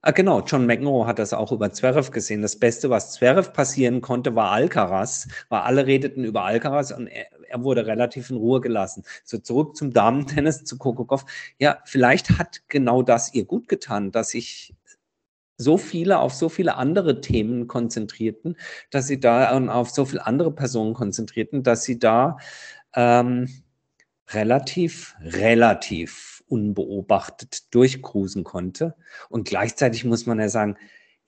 [0.00, 2.40] Ah, genau, John McEnroe hat das auch über Zverev gesehen.
[2.40, 7.26] Das Beste, was Zverev passieren konnte, war Alcaraz, weil alle redeten über Alcaraz und er,
[7.48, 9.02] er wurde relativ in Ruhe gelassen.
[9.24, 11.24] So zurück zum Damentennis, zu Kokokov.
[11.58, 14.74] Ja, vielleicht hat genau das ihr gut getan, dass ich
[15.58, 18.56] so viele auf so viele andere Themen konzentrierten,
[18.90, 22.38] dass sie da und auf so viele andere Personen konzentrierten, dass sie da
[22.94, 23.48] ähm,
[24.30, 28.94] relativ, relativ unbeobachtet durchcruisen konnte.
[29.28, 30.76] Und gleichzeitig muss man ja sagen,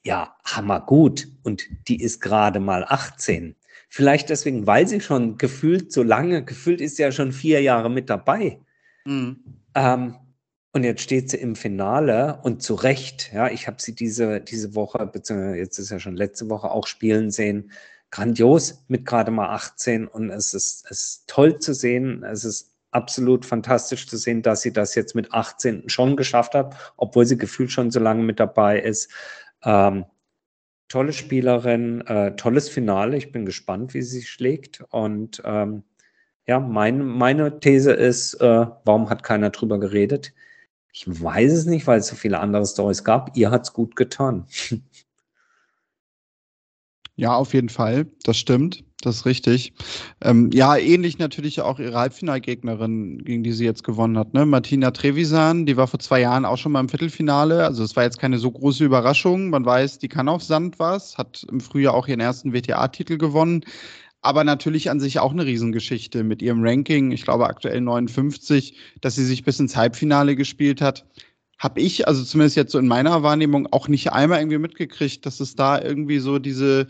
[0.03, 1.29] ja, hammer gut.
[1.43, 3.57] Und die ist gerade mal 18.
[3.89, 7.91] Vielleicht deswegen, weil sie schon gefühlt so lange, gefühlt ist sie ja schon vier Jahre
[7.91, 8.61] mit dabei.
[9.05, 9.43] Mhm.
[9.75, 10.15] Ähm,
[10.73, 14.75] und jetzt steht sie im Finale und zu Recht, ja, ich habe sie diese, diese
[14.75, 17.73] Woche, beziehungsweise jetzt ist ja schon letzte Woche auch spielen sehen.
[18.11, 22.25] Grandios mit gerade mal 18 und es ist, es ist toll zu sehen.
[22.25, 26.75] Es ist absolut fantastisch zu sehen, dass sie das jetzt mit 18 schon geschafft hat,
[26.97, 29.11] obwohl sie gefühlt schon so lange mit dabei ist.
[29.65, 30.05] Ähm,
[30.89, 33.17] tolle Spielerin, äh, tolles Finale.
[33.17, 34.83] Ich bin gespannt, wie sie schlägt.
[34.91, 35.85] Und ähm,
[36.47, 40.33] ja, mein, meine These ist, äh, warum hat keiner drüber geredet?
[40.93, 43.37] Ich weiß es nicht, weil es so viele andere Stories gab.
[43.37, 44.47] Ihr hat es gut getan.
[47.17, 48.07] Ja, auf jeden Fall.
[48.25, 48.83] Das stimmt.
[49.03, 49.75] Das ist richtig.
[50.23, 54.47] Ähm, ja, ähnlich natürlich auch ihre Halbfinalgegnerin, gegen die sie jetzt gewonnen hat, ne?
[54.47, 57.65] Martina Trevisan, die war vor zwei Jahren auch schon mal im Viertelfinale.
[57.65, 59.51] Also es war jetzt keine so große Überraschung.
[59.51, 63.65] Man weiß, die kann auf Sand was, hat im Frühjahr auch ihren ersten WTA-Titel gewonnen
[64.23, 69.15] aber natürlich an sich auch eine Riesengeschichte mit ihrem Ranking, ich glaube aktuell 59, dass
[69.15, 71.07] sie sich bis ins Halbfinale gespielt hat.
[71.59, 75.41] Habe ich, also zumindest jetzt so in meiner Wahrnehmung, auch nicht einmal irgendwie mitgekriegt, dass
[75.41, 76.87] es da irgendwie so diese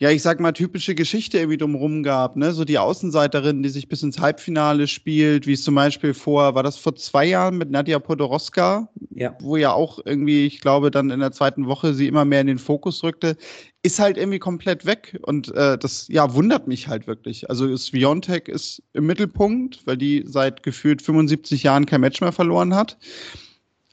[0.00, 2.52] ja, ich sag mal, typische Geschichte irgendwie drumherum gab, ne?
[2.52, 6.62] So die Außenseiterin, die sich bis ins Halbfinale spielt, wie es zum Beispiel vor, war
[6.62, 9.36] das vor zwei Jahren mit Nadja Podoroska, ja.
[9.40, 12.46] wo ja auch irgendwie, ich glaube, dann in der zweiten Woche sie immer mehr in
[12.46, 13.36] den Fokus rückte,
[13.82, 15.18] ist halt irgendwie komplett weg.
[15.22, 17.50] Und äh, das, ja, wundert mich halt wirklich.
[17.50, 22.72] Also Sviontek ist im Mittelpunkt, weil die seit gefühlt 75 Jahren kein Match mehr verloren
[22.72, 22.96] hat.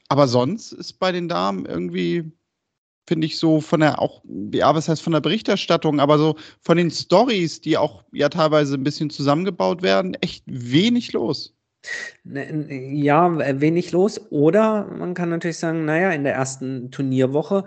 [0.08, 2.30] Aber sonst ist bei den Damen irgendwie
[3.06, 6.76] finde ich so von der auch, ja, was heißt von der Berichterstattung, aber so von
[6.76, 11.54] den Stories, die auch ja teilweise ein bisschen zusammengebaut werden, echt wenig los.
[12.24, 14.20] Ne, ja, wenig los.
[14.30, 17.64] Oder man kann natürlich sagen, naja, in der ersten Turnierwoche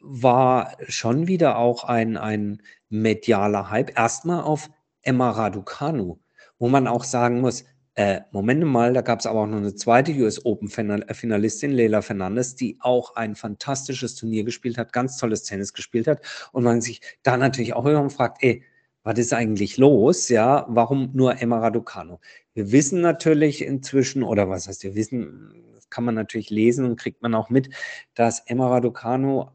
[0.00, 3.98] war schon wieder auch ein, ein medialer Hype.
[3.98, 4.68] Erstmal auf
[5.02, 6.18] Emma Raducanu,
[6.58, 7.64] wo man auch sagen muss,
[7.96, 11.72] äh, Moment mal, da gab es aber auch noch eine zweite US Open äh, Finalistin,
[11.72, 16.20] Leila Fernandes, die auch ein fantastisches Turnier gespielt hat, ganz tolles Tennis gespielt hat
[16.52, 18.64] und man sich da natürlich auch immer fragt, ey,
[19.04, 20.28] was ist eigentlich los?
[20.28, 22.20] Ja, warum nur Emma Raducano?
[22.54, 26.96] Wir wissen natürlich inzwischen, oder was heißt wir wissen, das kann man natürlich lesen und
[26.98, 27.68] kriegt man auch mit,
[28.14, 29.52] dass Emma Raducano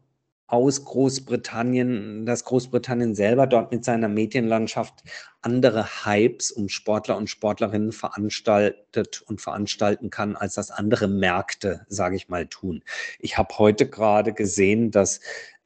[0.50, 4.94] aus Großbritannien, dass Großbritannien selber dort mit seiner Medienlandschaft
[5.42, 12.16] andere Hypes um Sportler und Sportlerinnen veranstaltet und veranstalten kann, als das andere Märkte, sage
[12.16, 12.82] ich mal, tun.
[13.20, 15.20] Ich habe heute gerade gesehen, dass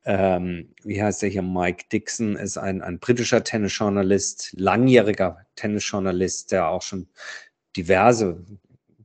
[0.07, 6.69] ähm, wie heißt der hier, Mike Dixon ist ein, ein britischer Tennisjournalist, langjähriger Tennisjournalist, der
[6.69, 7.09] auch schon
[7.75, 8.45] diverse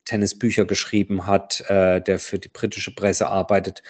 [0.03, 3.81] Tennisbücher geschrieben hat, äh, der für die britische Presse arbeitet.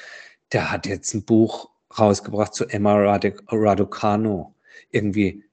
[0.51, 4.55] Der hat jetzt ein Buch rausgebracht zu Emma Raducano.
[4.91, 5.43] Irgendwie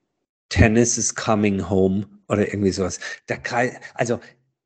[0.49, 2.99] Tennis is coming home oder irgendwie sowas.
[3.27, 4.19] Der Kreis, also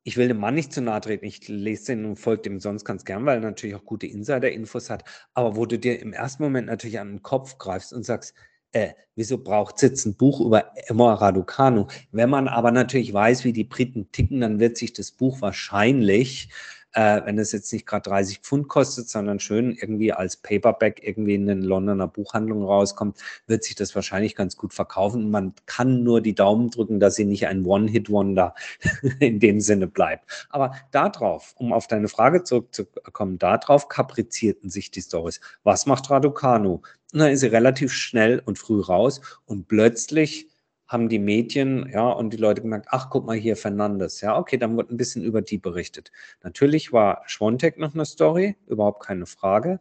[0.04, 1.26] ich will dem Mann nicht zu nahe treten.
[1.26, 4.90] Ich lese den und folge dem sonst ganz gern, weil er natürlich auch gute Insider-Infos
[4.90, 5.04] hat.
[5.34, 8.34] Aber wo du dir im ersten Moment natürlich an den Kopf greifst und sagst,
[8.72, 11.88] äh, wieso braucht es jetzt ein Buch über Emma Raducanu?
[12.12, 16.50] Wenn man aber natürlich weiß, wie die Briten ticken, dann wird sich das Buch wahrscheinlich
[16.94, 21.36] äh, wenn es jetzt nicht gerade 30 Pfund kostet, sondern schön irgendwie als Paperback irgendwie
[21.36, 25.32] in den Londoner Buchhandlungen rauskommt, wird sich das wahrscheinlich ganz gut verkaufen.
[25.32, 28.54] Man kann nur die Daumen drücken, dass sie nicht ein One-Hit-Wonder
[29.20, 30.48] in dem Sinne bleibt.
[30.50, 35.40] Aber darauf, um auf deine Frage zurückzukommen, darauf kaprizierten sich die Stories.
[35.64, 36.82] Was macht Raducanu?
[37.14, 40.48] Na, ist sie relativ schnell und früh raus und plötzlich
[40.92, 44.20] haben die Medien, ja, und die Leute gemerkt, ach, guck mal hier, Fernandes.
[44.22, 46.12] Ja, okay, dann wird ein bisschen über die berichtet.
[46.44, 49.80] Natürlich war Schwontek noch eine Story, überhaupt keine Frage.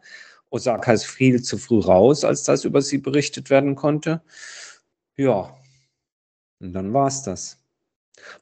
[0.51, 4.23] Osaka ist viel zu früh raus, als das über sie berichtet werden konnte.
[5.17, 5.57] Ja,
[6.61, 7.59] und dann war es das.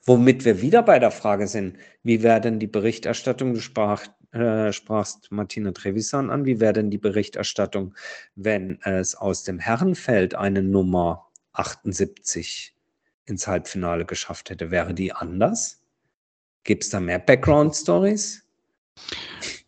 [0.05, 4.73] Womit wir wieder bei der Frage sind, wie wäre denn die Berichterstattung, du sprach, äh,
[4.73, 7.95] sprachst Martina Trevisan an, wie wäre denn die Berichterstattung,
[8.35, 11.28] wenn es aus dem Herrenfeld eine Nummer
[11.59, 12.75] 78
[13.27, 15.81] ins Halbfinale geschafft hätte, wäre die anders?
[16.65, 18.43] Gibt es da mehr Background-Stories?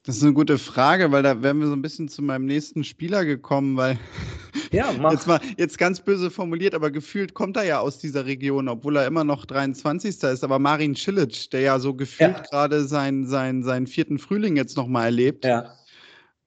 [0.05, 2.85] Das ist eine gute Frage, weil da wären wir so ein bisschen zu meinem nächsten
[2.85, 3.98] Spieler gekommen, weil
[4.72, 5.12] ja, mach.
[5.12, 8.96] jetzt mal jetzt ganz böse formuliert, aber gefühlt kommt er ja aus dieser Region, obwohl
[8.96, 10.22] er immer noch 23.
[10.22, 10.42] ist.
[10.42, 12.42] Aber Marin Cilic, der ja so gefühlt ja.
[12.42, 15.44] gerade seinen, seinen, seinen vierten Frühling jetzt nochmal erlebt.
[15.44, 15.76] Ja.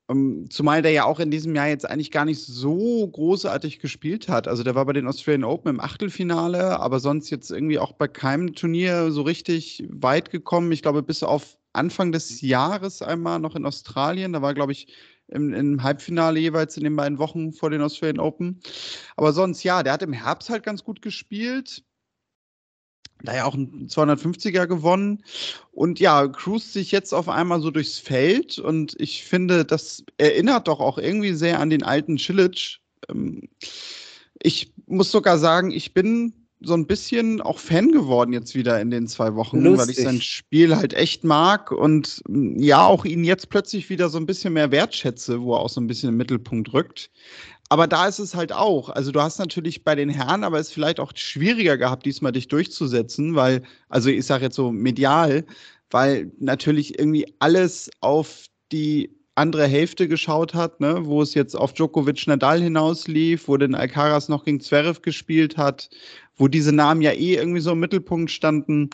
[0.09, 4.27] Ähm, zumal der ja auch in diesem Jahr jetzt eigentlich gar nicht so großartig gespielt
[4.27, 4.47] hat.
[4.47, 8.07] Also der war bei den Australian Open im Achtelfinale, aber sonst jetzt irgendwie auch bei
[8.07, 10.71] keinem Turnier so richtig weit gekommen.
[10.71, 14.33] Ich glaube, bis auf Anfang des Jahres einmal noch in Australien.
[14.33, 14.87] Da war, glaube ich,
[15.27, 18.59] im, im, Halbfinale jeweils in den beiden Wochen vor den Australian Open.
[19.15, 21.83] Aber sonst, ja, der hat im Herbst halt ganz gut gespielt
[23.23, 25.23] da ja auch ein 250er gewonnen
[25.71, 30.67] und ja, cruist sich jetzt auf einmal so durchs Feld und ich finde, das erinnert
[30.67, 32.79] doch auch irgendwie sehr an den alten Cilic.
[33.09, 33.49] Ähm,
[34.41, 36.33] ich muss sogar sagen, ich bin
[36.65, 39.79] so ein bisschen auch Fan geworden jetzt wieder in den zwei Wochen, Lustig.
[39.79, 44.17] weil ich sein Spiel halt echt mag und ja, auch ihn jetzt plötzlich wieder so
[44.17, 47.09] ein bisschen mehr wertschätze, wo er auch so ein bisschen im Mittelpunkt rückt.
[47.69, 48.89] Aber da ist es halt auch.
[48.89, 52.31] Also du hast natürlich bei den Herren, aber es ist vielleicht auch schwieriger gehabt, diesmal
[52.31, 55.45] dich durchzusetzen, weil, also ich sage jetzt so medial,
[55.89, 61.73] weil natürlich irgendwie alles auf die andere Hälfte geschaut hat, ne, wo es jetzt auf
[61.73, 65.89] Djokovic Nadal hinauslief, wo den Alcaraz noch gegen Zverev gespielt hat,
[66.35, 68.89] wo diese Namen ja eh irgendwie so im Mittelpunkt standen.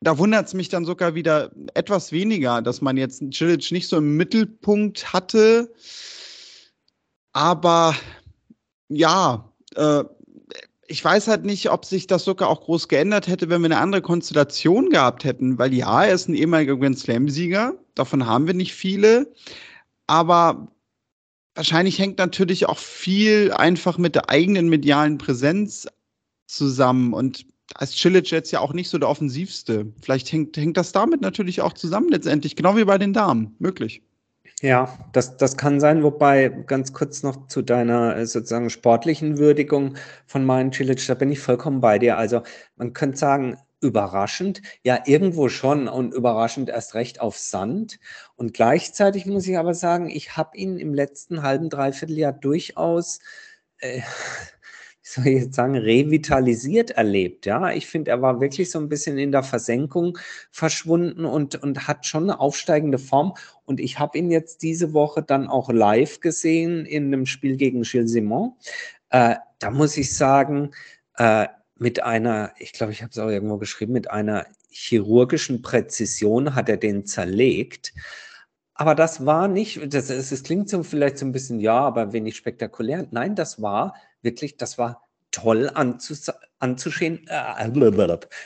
[0.00, 3.98] Da wundert es mich dann sogar wieder etwas weniger, dass man jetzt Cilic nicht so
[3.98, 5.72] im Mittelpunkt hatte.
[7.32, 7.94] Aber
[8.88, 10.04] ja, äh,
[10.86, 13.78] ich weiß halt nicht, ob sich das sogar auch groß geändert hätte, wenn wir eine
[13.78, 18.54] andere Konstellation gehabt hätten, weil ja, er ist ein ehemaliger Grand Slam-Sieger, davon haben wir
[18.54, 19.32] nicht viele,
[20.06, 20.68] aber
[21.54, 25.86] wahrscheinlich hängt natürlich auch viel einfach mit der eigenen medialen Präsenz
[26.46, 27.12] zusammen.
[27.12, 29.92] Und da ist Cilic jetzt ja auch nicht so der offensivste.
[30.00, 34.02] Vielleicht hängt, hängt das damit natürlich auch zusammen letztendlich, genau wie bei den Damen, möglich.
[34.60, 39.94] Ja, das, das kann sein, wobei ganz kurz noch zu deiner äh, sozusagen sportlichen Würdigung
[40.26, 42.18] von Marin Cilic, da bin ich vollkommen bei dir.
[42.18, 42.42] Also
[42.74, 48.00] man könnte sagen, überraschend, ja irgendwo schon und überraschend erst recht auf Sand.
[48.34, 53.20] Und gleichzeitig muss ich aber sagen, ich habe ihn im letzten halben, dreiviertel Jahr durchaus
[53.78, 54.00] äh,
[55.14, 57.46] soll ich jetzt sagen, revitalisiert erlebt.
[57.46, 60.18] Ja, ich finde, er war wirklich so ein bisschen in der Versenkung
[60.50, 63.34] verschwunden und, und hat schon eine aufsteigende Form.
[63.64, 67.82] Und ich habe ihn jetzt diese Woche dann auch live gesehen in einem Spiel gegen
[67.82, 68.52] Gilles Simon.
[69.10, 70.72] Äh, da muss ich sagen,
[71.16, 76.54] äh, mit einer, ich glaube, ich habe es auch irgendwo geschrieben, mit einer chirurgischen Präzision
[76.54, 77.94] hat er den zerlegt.
[78.74, 82.36] Aber das war nicht, das, das klingt so vielleicht so ein bisschen, ja, aber wenig
[82.36, 83.06] spektakulär.
[83.10, 86.34] Nein, das war wirklich, das war toll anzus äh,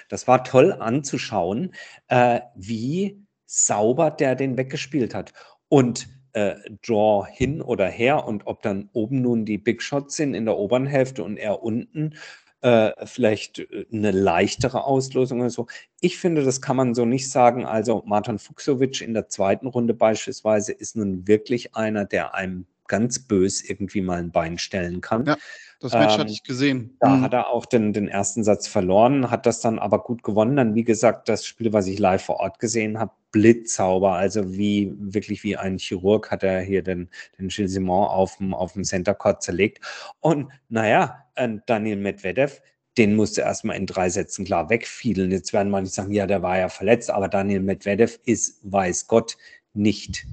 [0.09, 1.75] das war toll anzuschauen,
[2.09, 5.33] äh, wie sauber der den weggespielt hat.
[5.69, 6.55] Und äh,
[6.87, 10.57] Draw hin oder her und ob dann oben nun die Big Shots sind in der
[10.57, 12.15] oberen Hälfte und er unten,
[12.63, 15.67] äh, vielleicht äh, eine leichtere Auslosung oder so.
[16.01, 17.67] Ich finde, das kann man so nicht sagen.
[17.67, 23.19] Also Martin Fuchsovic in der zweiten Runde beispielsweise ist nun wirklich einer, der einem ganz
[23.21, 25.25] bös irgendwie mal ein Bein stellen kann.
[25.25, 25.37] Ja.
[25.83, 26.97] Das Match ähm, hatte ich gesehen.
[27.01, 27.23] Da mhm.
[27.23, 30.57] hat er auch den, den ersten Satz verloren, hat das dann aber gut gewonnen.
[30.57, 34.95] Dann, wie gesagt, das Spiel, was ich live vor Ort gesehen habe, Blitzauber, also wie
[34.97, 38.85] wirklich wie ein Chirurg hat er hier den, den Gilles Simon auf dem, auf dem
[38.85, 39.81] Center Court zerlegt.
[40.21, 41.25] Und naja,
[41.67, 42.61] Daniel Medvedev,
[42.97, 45.33] den musste erstmal in drei Sätzen klar wegfielen.
[45.33, 49.37] Jetzt werden manche sagen, ja, der war ja verletzt, aber Daniel Medvedev ist, weiß Gott,
[49.73, 50.27] nicht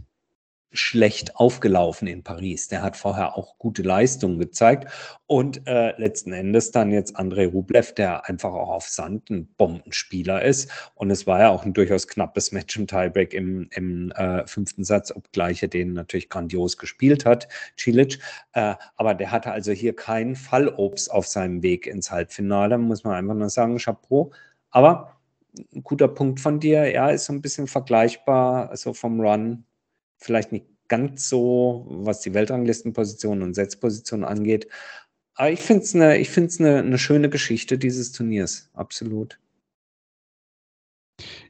[0.72, 2.68] schlecht aufgelaufen in Paris.
[2.68, 4.92] Der hat vorher auch gute Leistungen gezeigt.
[5.26, 10.44] Und äh, letzten Endes dann jetzt Andrei Rublev, der einfach auch auf Sand ein Bombenspieler
[10.44, 10.70] ist.
[10.96, 14.84] Und es war ja auch ein durchaus knappes Match im Tiebreak im, im äh, fünften
[14.84, 18.20] Satz, obgleich er den natürlich grandios gespielt hat, Cilic.
[18.54, 23.14] Äh, aber der hatte also hier keinen Fallobst auf seinem Weg ins Halbfinale, muss man
[23.14, 24.32] einfach nur sagen, Chapeau.
[24.72, 25.20] Aber
[25.74, 29.66] ein guter Punkt von dir, ja, ist so ein bisschen vergleichbar, also vom Run
[30.20, 34.68] vielleicht nicht ganz so, was die Weltranglistenposition und Setzposition angeht.
[35.36, 39.40] Aber ich finde es eine, ich find's eine, eine schöne Geschichte dieses Turniers, absolut.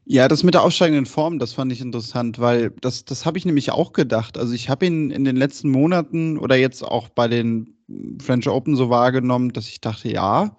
[0.04, 3.44] Ja, das mit der aufsteigenden Form, das fand ich interessant, weil das, das habe ich
[3.44, 4.38] nämlich auch gedacht.
[4.38, 7.76] Also ich habe ihn in den letzten Monaten oder jetzt auch bei den
[8.20, 10.56] French Open so wahrgenommen, dass ich dachte, ja,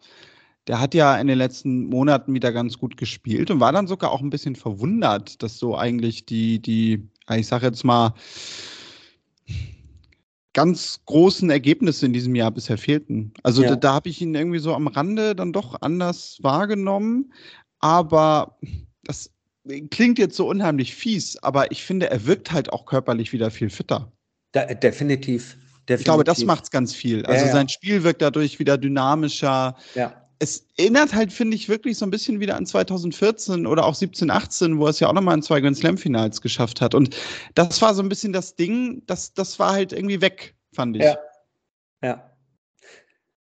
[0.68, 4.12] der hat ja in den letzten Monaten wieder ganz gut gespielt und war dann sogar
[4.12, 8.14] auch ein bisschen verwundert, dass so eigentlich die, die ich sage jetzt mal,
[10.54, 13.34] ganz großen Ergebnisse in diesem Jahr bisher fehlten.
[13.44, 13.70] Also ja.
[13.70, 17.34] da, da habe ich ihn irgendwie so am Rande dann doch anders wahrgenommen.
[17.80, 18.58] Aber
[19.04, 19.32] das
[19.90, 23.70] klingt jetzt so unheimlich fies, aber ich finde, er wirkt halt auch körperlich wieder viel
[23.70, 24.12] fitter.
[24.52, 26.00] Da, definitiv, definitiv.
[26.00, 27.26] Ich glaube, das macht es ganz viel.
[27.26, 27.54] Also ja, ja.
[27.54, 29.78] sein Spiel wirkt dadurch wieder dynamischer.
[29.96, 33.94] Ja es erinnert halt, finde ich, wirklich so ein bisschen wieder an 2014 oder auch
[33.94, 36.96] 17, 18, wo er es ja auch nochmal in zwei Grand Slam-Finals geschafft hat.
[36.96, 37.16] Und
[37.54, 41.04] das war so ein bisschen das Ding, das, das war halt irgendwie weg, fand ich.
[41.04, 41.18] Ja.
[42.02, 42.28] ja.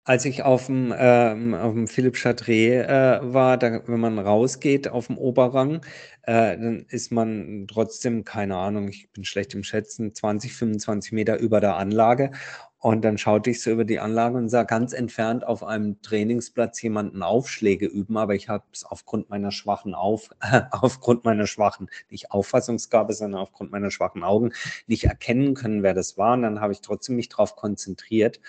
[0.04, 4.88] Als ich auf dem, ähm, auf dem Philipp Chatré äh, war, da, wenn man rausgeht
[4.88, 5.78] auf dem Oberrang,
[6.21, 11.39] äh, dann ist man trotzdem, keine Ahnung, ich bin schlecht im Schätzen, 20, 25 Meter
[11.39, 12.30] über der Anlage.
[12.79, 16.81] Und dann schaute ich so über die Anlage und sah ganz entfernt auf einem Trainingsplatz
[16.81, 21.89] jemanden Aufschläge üben, aber ich habe es aufgrund meiner schwachen Auf, äh, aufgrund meiner schwachen,
[22.09, 24.51] nicht Auffassungsgabe, sondern aufgrund meiner schwachen Augen
[24.88, 26.33] nicht erkennen können, wer das war.
[26.33, 28.39] Und dann habe ich trotzdem mich darauf konzentriert.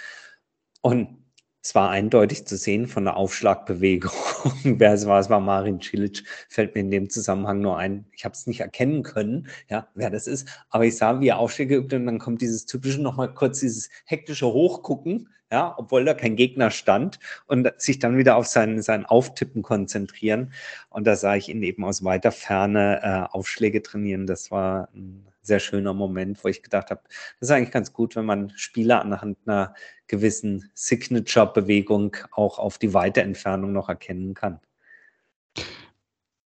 [0.82, 1.25] Und
[1.66, 4.12] es war eindeutig zu sehen von der Aufschlagbewegung,
[4.62, 5.18] wer es war.
[5.18, 8.04] Es war Marin Cilic, fällt mir in dem Zusammenhang nur ein.
[8.12, 11.38] Ich habe es nicht erkennen können, ja, wer das ist, aber ich sah, wie er
[11.38, 16.14] Aufschläge übte und dann kommt dieses typische nochmal kurz dieses hektische Hochgucken, ja, obwohl da
[16.14, 20.52] kein Gegner stand und sich dann wieder auf sein, sein Auftippen konzentrieren.
[20.90, 24.26] Und da sah ich ihn eben aus weiter Ferne äh, Aufschläge trainieren.
[24.26, 27.02] Das war ein sehr schöner Moment, wo ich gedacht habe,
[27.38, 29.74] das ist eigentlich ganz gut, wenn man Spieler anhand einer
[30.08, 34.60] gewissen Signature-Bewegung auch auf die weite Entfernung noch erkennen kann.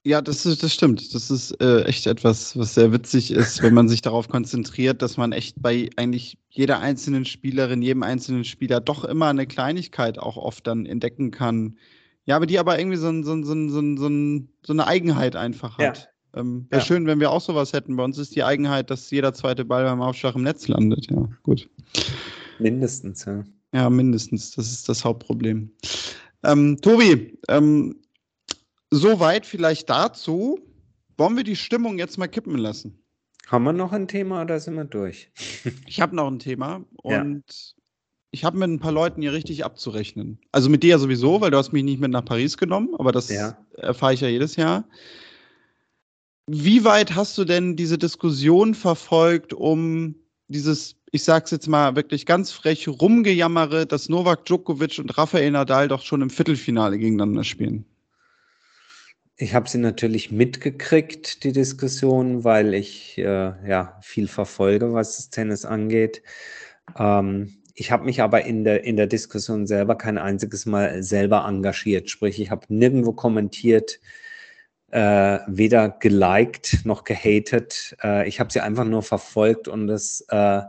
[0.05, 1.15] Ja, das, ist, das stimmt.
[1.15, 5.17] Das ist äh, echt etwas, was sehr witzig ist, wenn man sich darauf konzentriert, dass
[5.17, 10.37] man echt bei eigentlich jeder einzelnen Spielerin, jedem einzelnen Spieler doch immer eine Kleinigkeit auch
[10.37, 11.77] oft dann entdecken kann.
[12.25, 16.11] Ja, aber die aber irgendwie so, so, so, so, so eine Eigenheit einfach hat.
[16.35, 16.41] Ja.
[16.41, 16.87] Ähm, Wäre ja.
[16.87, 17.97] schön, wenn wir auch sowas hätten.
[17.97, 21.11] Bei uns ist die Eigenheit, dass jeder zweite Ball beim Aufschlag im Netz landet.
[21.11, 21.69] Ja, gut.
[22.59, 23.45] Mindestens, ja.
[23.73, 24.53] Ja, mindestens.
[24.53, 25.71] Das ist das Hauptproblem.
[26.45, 27.97] Ähm, Tobi, ähm,
[28.91, 30.59] soweit vielleicht dazu.
[31.17, 33.03] Wollen wir die Stimmung jetzt mal kippen lassen?
[33.49, 35.31] Haben wir noch ein Thema oder sind wir durch?
[35.87, 37.83] ich habe noch ein Thema und ja.
[38.31, 40.39] ich habe mit ein paar Leuten hier richtig abzurechnen.
[40.53, 43.11] Also mit dir ja sowieso, weil du hast mich nicht mit nach Paris genommen, aber
[43.11, 43.57] das ja.
[43.77, 44.85] erfahre ich ja jedes Jahr.
[46.47, 50.15] Wie weit hast du denn diese Diskussion verfolgt um
[50.49, 55.89] dieses ich sag's jetzt mal wirklich ganz frech, rumgejammere, dass Novak Djokovic und Rafael Nadal
[55.89, 57.85] doch schon im Viertelfinale gegeneinander spielen?
[59.41, 65.31] Ich habe sie natürlich mitgekriegt, die Diskussion, weil ich äh, ja viel verfolge, was das
[65.31, 66.23] Tennis angeht.
[66.99, 71.45] Ähm, ich habe mich aber in der, in der Diskussion selber kein einziges Mal selber
[71.47, 72.11] engagiert.
[72.11, 74.01] Sprich, ich habe nirgendwo kommentiert,
[74.91, 77.97] äh, weder geliked noch gehatet.
[78.03, 80.63] Äh, ich habe sie einfach nur verfolgt und es äh,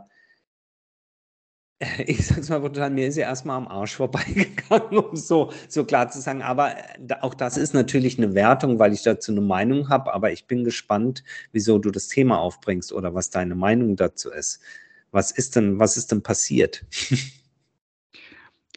[2.06, 6.10] ich sag's mal brutal, mir ist ja erstmal am Arsch vorbeigegangen, um so, so klar
[6.10, 6.42] zu sagen.
[6.42, 10.12] Aber äh, auch das ist natürlich eine Wertung, weil ich dazu eine Meinung habe.
[10.12, 14.60] Aber ich bin gespannt, wieso du das Thema aufbringst oder was deine Meinung dazu ist.
[15.10, 16.84] Was ist denn, was ist denn passiert?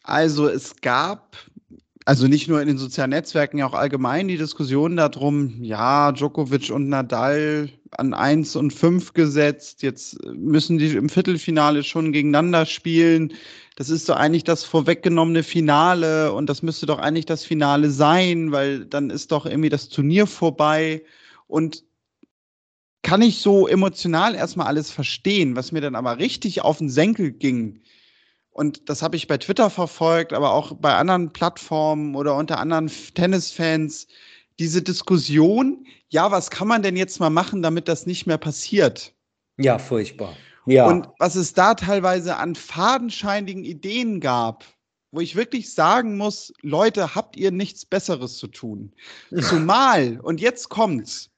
[0.06, 1.38] Also es gab
[2.06, 6.70] also nicht nur in den sozialen Netzwerken, ja auch allgemein die Diskussion darum, ja, Djokovic
[6.72, 13.34] und Nadal an 1 und 5 gesetzt, jetzt müssen die im Viertelfinale schon gegeneinander spielen.
[13.76, 18.52] Das ist doch eigentlich das vorweggenommene Finale und das müsste doch eigentlich das Finale sein,
[18.52, 21.04] weil dann ist doch irgendwie das Turnier vorbei.
[21.48, 21.84] Und
[23.04, 27.32] kann ich so emotional erstmal alles verstehen, was mir dann aber richtig auf den Senkel
[27.32, 27.82] ging,
[28.54, 32.90] und das habe ich bei Twitter verfolgt, aber auch bei anderen Plattformen oder unter anderen
[33.16, 34.08] Tennisfans,
[34.60, 39.14] diese Diskussion, ja, was kann man denn jetzt mal machen, damit das nicht mehr passiert?
[39.58, 40.36] Ja, furchtbar.
[40.68, 40.88] Ja.
[40.88, 44.64] Und was es da teilweise an fadenscheinigen Ideen gab,
[45.12, 48.94] wo ich wirklich sagen muss, Leute, habt ihr nichts Besseres zu tun?
[49.42, 51.32] Zumal, und jetzt kommt's,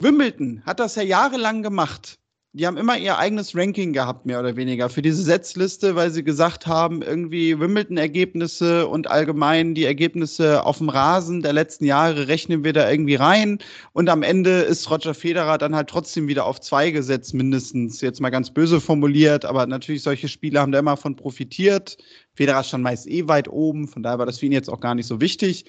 [0.00, 2.18] Wimbledon hat das ja jahrelang gemacht
[2.54, 6.24] die haben immer ihr eigenes Ranking gehabt, mehr oder weniger, für diese Setzliste, weil sie
[6.24, 12.64] gesagt haben, irgendwie Wimbledon-Ergebnisse und allgemein die Ergebnisse auf dem Rasen der letzten Jahre rechnen
[12.64, 13.58] wir da irgendwie rein.
[13.92, 18.00] Und am Ende ist Roger Federer dann halt trotzdem wieder auf zwei gesetzt, mindestens.
[18.00, 21.98] Jetzt mal ganz böse formuliert, aber natürlich solche Spiele haben da immer von profitiert.
[22.32, 24.94] Federer stand meist eh weit oben, von daher war das für ihn jetzt auch gar
[24.94, 25.66] nicht so wichtig.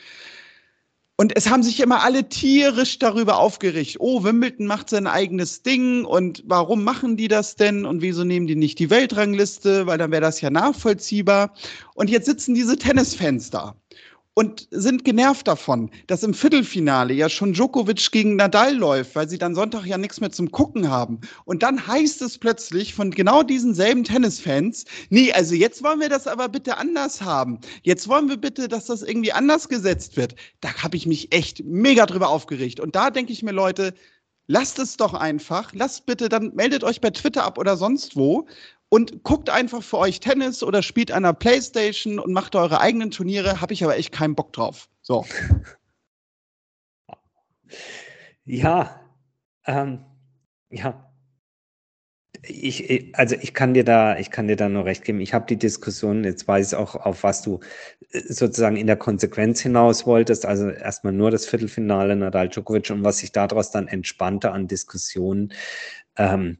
[1.19, 3.97] Und es haben sich immer alle tierisch darüber aufgeregt.
[3.99, 8.47] Oh, Wimbledon macht sein eigenes Ding und warum machen die das denn und wieso nehmen
[8.47, 11.53] die nicht die Weltrangliste, weil dann wäre das ja nachvollziehbar.
[11.93, 13.75] Und jetzt sitzen diese Tennisfans da
[14.33, 19.37] und sind genervt davon, dass im Viertelfinale ja schon Djokovic gegen Nadal läuft, weil sie
[19.37, 21.19] dann Sonntag ja nichts mehr zum Gucken haben.
[21.45, 26.09] Und dann heißt es plötzlich von genau diesen selben Tennisfans, nee, also jetzt wollen wir
[26.09, 27.59] das aber bitte anders haben.
[27.83, 30.35] Jetzt wollen wir bitte, dass das irgendwie anders gesetzt wird.
[30.61, 32.79] Da habe ich mich echt mega drüber aufgeregt.
[32.79, 33.93] Und da denke ich mir, Leute,
[34.47, 35.73] lasst es doch einfach.
[35.73, 38.47] Lasst bitte, dann meldet euch bei Twitter ab oder sonst wo
[38.89, 43.11] und guckt einfach für euch Tennis oder spielt an der Playstation und macht eure eigenen
[43.11, 43.61] Turniere.
[43.61, 44.89] Habe ich aber echt keinen Bock drauf.
[45.01, 45.25] So.
[48.45, 48.99] Ja,
[49.67, 50.05] ähm,
[50.71, 51.05] ja.
[52.41, 55.19] Ich, also ich kann dir da, ich kann dir da nur recht geben.
[55.21, 57.59] Ich habe die Diskussion, jetzt weiß ich auch, auf was du
[58.11, 60.45] äh, sozusagen in der Konsequenz hinaus wolltest.
[60.45, 65.53] Also erstmal nur das Viertelfinale Nadal Djokovic und was sich daraus dann entspannte an Diskussionen.
[66.17, 66.57] Ähm,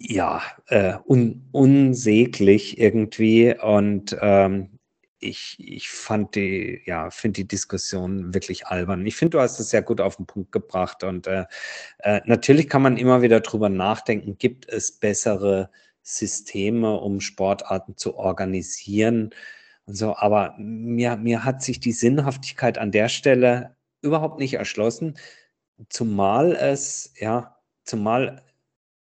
[0.00, 3.54] ja, äh, un, unsäglich irgendwie.
[3.60, 4.78] Und ähm,
[5.18, 9.04] ich, ich fand die, ja, finde die Diskussion wirklich albern.
[9.06, 11.04] Ich finde, du hast es sehr gut auf den Punkt gebracht.
[11.04, 11.44] Und äh,
[11.98, 15.70] äh, natürlich kann man immer wieder drüber nachdenken, gibt es bessere
[16.02, 19.30] Systeme, um Sportarten zu organisieren
[19.86, 20.16] und so.
[20.16, 25.18] Aber mir, mir hat sich die Sinnhaftigkeit an der Stelle überhaupt nicht erschlossen,
[25.88, 28.42] zumal es, ja, zumal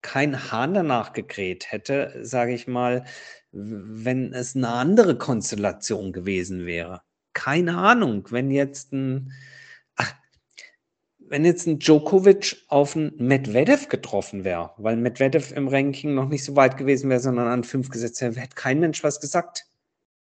[0.06, 3.06] kein Hahn danach gekräht hätte, sage ich mal,
[3.52, 7.02] wenn es eine andere Konstellation gewesen wäre.
[7.34, 9.32] Keine Ahnung, wenn jetzt ein,
[9.96, 10.14] ach,
[11.18, 16.44] wenn jetzt ein Djokovic auf einen Medvedev getroffen wäre, weil Medvedev im Ranking noch nicht
[16.44, 19.66] so weit gewesen wäre, sondern an fünf gesetzt wäre, hätte kein Mensch was gesagt.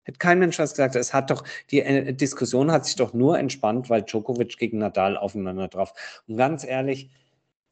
[0.04, 0.96] Hätte kein Mensch was gesagt.
[0.96, 5.18] Es hat doch, die äh, Diskussion hat sich doch nur entspannt, weil Djokovic gegen Nadal
[5.18, 5.92] aufeinander drauf.
[6.26, 7.10] Und ganz ehrlich,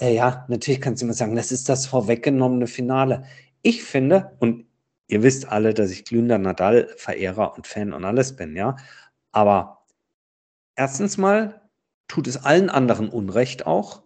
[0.02, 3.24] ja, natürlich kannst du immer sagen, das ist das vorweggenommene Finale.
[3.62, 4.66] Ich finde, und
[5.08, 8.76] ihr wisst alle, dass ich glühender Nadal-Verehrer und Fan und alles bin, ja.
[9.32, 9.86] Aber
[10.76, 11.62] erstens mal
[12.08, 14.02] tut es allen anderen Unrecht auch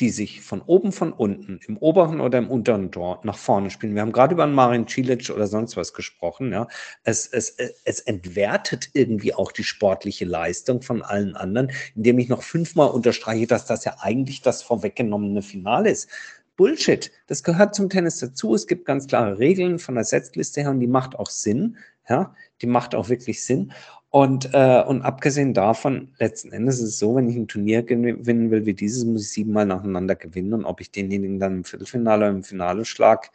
[0.00, 3.94] die sich von oben, von unten, im oberen oder im unteren Tor nach vorne spielen.
[3.94, 6.52] Wir haben gerade über einen Marin Cilic oder sonst was gesprochen.
[6.52, 6.66] Ja.
[7.04, 12.42] Es, es, es entwertet irgendwie auch die sportliche Leistung von allen anderen, indem ich noch
[12.42, 16.08] fünfmal unterstreiche, dass das ja eigentlich das vorweggenommene Finale ist.
[16.56, 17.10] Bullshit.
[17.26, 18.54] Das gehört zum Tennis dazu.
[18.54, 21.76] Es gibt ganz klare Regeln von der Setzliste her und die macht auch Sinn.
[22.08, 23.72] Ja, die macht auch wirklich Sinn.
[24.14, 28.52] Und, äh, und abgesehen davon, letzten Endes ist es so, wenn ich ein Turnier gewinnen
[28.52, 30.54] will wie dieses, muss ich siebenmal nacheinander gewinnen.
[30.54, 33.32] Und ob ich denjenigen dann im Viertelfinale oder im Finale schlag,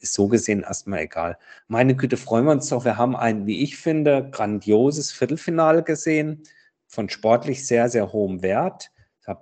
[0.00, 1.38] ist so gesehen erstmal egal.
[1.66, 2.84] Meine Güte, freuen wir uns doch.
[2.84, 6.42] Wir haben ein, wie ich finde, grandioses Viertelfinale gesehen,
[6.88, 8.90] von sportlich sehr, sehr hohem Wert.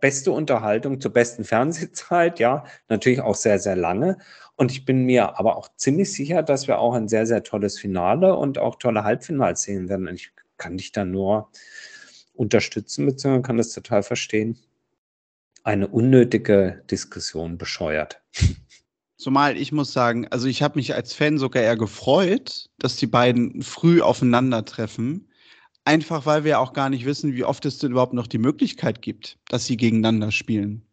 [0.00, 4.18] Beste Unterhaltung zur besten Fernsehzeit, ja, natürlich auch sehr, sehr lange.
[4.54, 7.76] Und ich bin mir aber auch ziemlich sicher, dass wir auch ein sehr, sehr tolles
[7.76, 10.06] Finale und auch tolle Halbfinale sehen werden.
[10.06, 11.50] Und ich kann dich da nur
[12.34, 14.58] unterstützen, beziehungsweise kann das total verstehen.
[15.64, 18.22] Eine unnötige Diskussion bescheuert.
[19.16, 23.06] Zumal ich muss sagen, also ich habe mich als Fan sogar eher gefreut, dass die
[23.06, 25.30] beiden früh aufeinandertreffen.
[25.84, 29.02] Einfach weil wir auch gar nicht wissen, wie oft es denn überhaupt noch die Möglichkeit
[29.02, 30.84] gibt, dass sie gegeneinander spielen.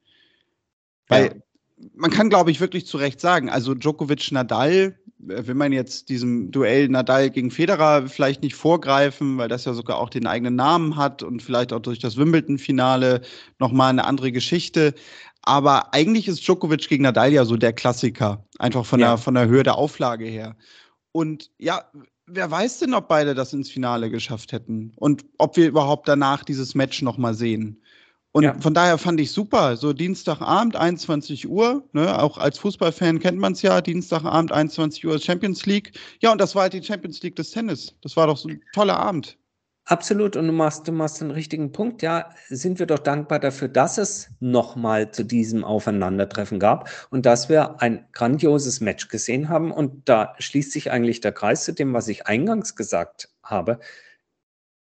[1.07, 1.87] Weil ja.
[1.95, 4.97] man kann, glaube ich, wirklich zu Recht sagen, also Djokovic Nadal,
[5.27, 9.97] will man jetzt diesem Duell Nadal gegen Federer vielleicht nicht vorgreifen, weil das ja sogar
[9.97, 13.21] auch den eigenen Namen hat und vielleicht auch durch das Wimbledon-Finale
[13.59, 14.93] nochmal eine andere Geschichte.
[15.41, 19.09] Aber eigentlich ist Djokovic gegen Nadal ja so der Klassiker, einfach von, ja.
[19.09, 20.55] der, von der Höhe der Auflage her.
[21.11, 21.83] Und ja,
[22.25, 26.43] wer weiß denn, ob beide das ins Finale geschafft hätten und ob wir überhaupt danach
[26.43, 27.82] dieses Match nochmal sehen.
[28.33, 28.55] Und ja.
[28.59, 33.53] von daher fand ich super, so Dienstagabend, 21 Uhr, ne, auch als Fußballfan kennt man
[33.53, 35.91] es ja, Dienstagabend, 21 Uhr Champions League.
[36.19, 37.95] Ja, und das war halt die Champions League des Tennis.
[38.01, 39.37] Das war doch so ein toller Abend.
[39.85, 42.01] Absolut, und du machst, du machst einen richtigen Punkt.
[42.01, 47.49] Ja, sind wir doch dankbar dafür, dass es nochmal zu diesem Aufeinandertreffen gab und dass
[47.49, 49.71] wir ein grandioses Match gesehen haben.
[49.71, 53.79] Und da schließt sich eigentlich der Kreis zu dem, was ich eingangs gesagt habe.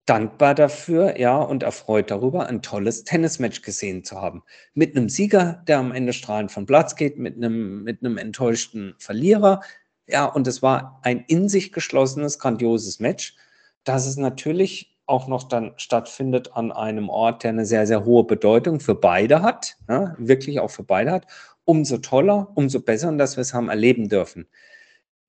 [0.05, 4.43] Dankbar dafür, ja, und erfreut darüber, ein tolles Tennismatch gesehen zu haben.
[4.73, 8.95] Mit einem Sieger, der am Ende strahlend vom Platz geht, mit einem, mit einem enttäuschten
[8.99, 9.61] Verlierer.
[10.07, 13.35] Ja, und es war ein in sich geschlossenes, grandioses Match
[13.83, 18.23] dass es natürlich auch noch dann stattfindet an einem Ort, der eine sehr, sehr hohe
[18.23, 21.27] Bedeutung für beide hat, ja, wirklich auch für beide hat,
[21.65, 24.47] umso toller, umso besser und dass wir es haben erleben dürfen.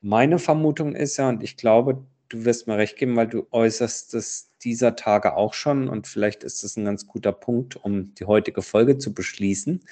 [0.00, 4.14] Meine Vermutung ist ja, und ich glaube, du wirst mir recht geben, weil du äußerst
[4.14, 8.24] es dieser Tage auch schon und vielleicht ist es ein ganz guter Punkt, um die
[8.24, 9.84] heutige Folge zu beschließen.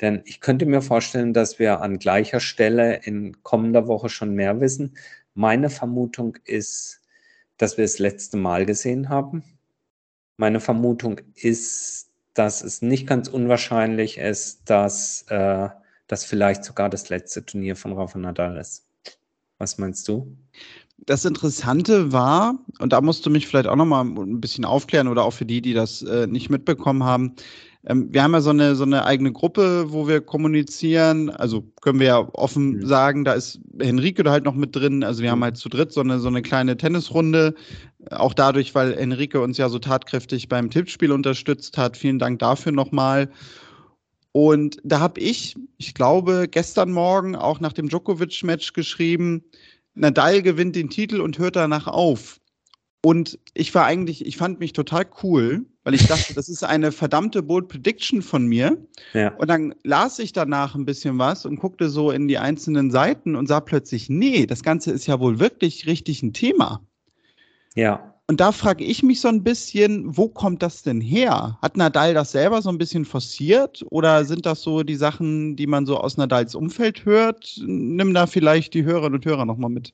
[0.00, 4.60] Denn ich könnte mir vorstellen, dass wir an gleicher Stelle in kommender Woche schon mehr
[4.60, 4.96] wissen.
[5.34, 7.00] Meine Vermutung ist,
[7.56, 9.44] dass wir das letzte Mal gesehen haben.
[10.36, 15.68] Meine Vermutung ist, dass es nicht ganz unwahrscheinlich ist, dass äh,
[16.06, 18.86] das vielleicht sogar das letzte Turnier von Rafa Nadal ist.
[19.58, 20.36] Was meinst du?
[20.98, 25.08] Das Interessante war, und da musst du mich vielleicht auch noch mal ein bisschen aufklären
[25.08, 27.36] oder auch für die, die das äh, nicht mitbekommen haben,
[27.86, 31.30] ähm, wir haben ja so eine, so eine eigene Gruppe, wo wir kommunizieren.
[31.30, 32.86] Also können wir ja offen mhm.
[32.86, 35.04] sagen, da ist Henrike da halt noch mit drin.
[35.04, 35.44] Also wir haben mhm.
[35.44, 37.54] halt zu dritt so eine, so eine kleine Tennisrunde.
[38.10, 41.96] Auch dadurch, weil Henrike uns ja so tatkräftig beim Tippspiel unterstützt hat.
[41.96, 43.30] Vielen Dank dafür nochmal.
[44.32, 49.44] Und da habe ich, ich glaube, gestern Morgen auch nach dem Djokovic-Match geschrieben,
[49.96, 52.40] Nadal gewinnt den Titel und hört danach auf.
[53.02, 56.90] Und ich war eigentlich, ich fand mich total cool, weil ich dachte, das ist eine
[56.90, 58.76] verdammte Bold Prediction von mir.
[59.12, 59.32] Ja.
[59.36, 63.36] Und dann las ich danach ein bisschen was und guckte so in die einzelnen Seiten
[63.36, 66.84] und sah plötzlich, nee, das Ganze ist ja wohl wirklich richtig ein Thema.
[67.76, 68.15] Ja.
[68.28, 71.58] Und da frage ich mich so ein bisschen, wo kommt das denn her?
[71.62, 75.68] Hat Nadal das selber so ein bisschen forciert oder sind das so die Sachen, die
[75.68, 77.56] man so aus Nadals Umfeld hört?
[77.64, 79.92] Nimm da vielleicht die Hörerinnen und Hörer nochmal mit.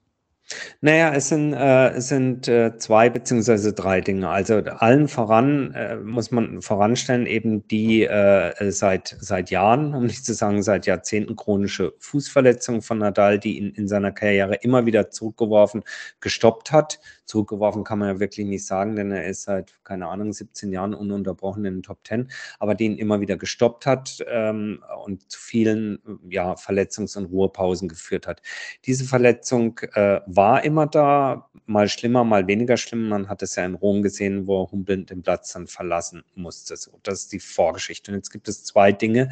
[0.80, 4.28] Naja, es sind, äh, es sind äh, zwei beziehungsweise drei Dinge.
[4.28, 10.24] Also allen voran äh, muss man voranstellen, eben die äh, seit, seit Jahren, um nicht
[10.24, 15.10] zu sagen seit Jahrzehnten chronische Fußverletzung von Nadal, die ihn in seiner Karriere immer wieder
[15.10, 15.84] zurückgeworfen,
[16.20, 16.98] gestoppt hat
[17.32, 20.92] zurückgeworfen kann man ja wirklich nicht sagen, denn er ist seit, keine Ahnung, 17 Jahren
[20.92, 25.98] ununterbrochen in den Top 10, aber den immer wieder gestoppt hat ähm, und zu vielen
[26.28, 28.42] ja, Verletzungs- und Ruhepausen geführt hat.
[28.84, 33.08] Diese Verletzung äh, war immer da, mal schlimmer, mal weniger schlimm.
[33.08, 36.76] Man hat es ja in Rom gesehen, wo Humboldt den Platz dann verlassen musste.
[36.76, 38.10] So, das ist die Vorgeschichte.
[38.10, 39.30] Und jetzt gibt es zwei Dinge,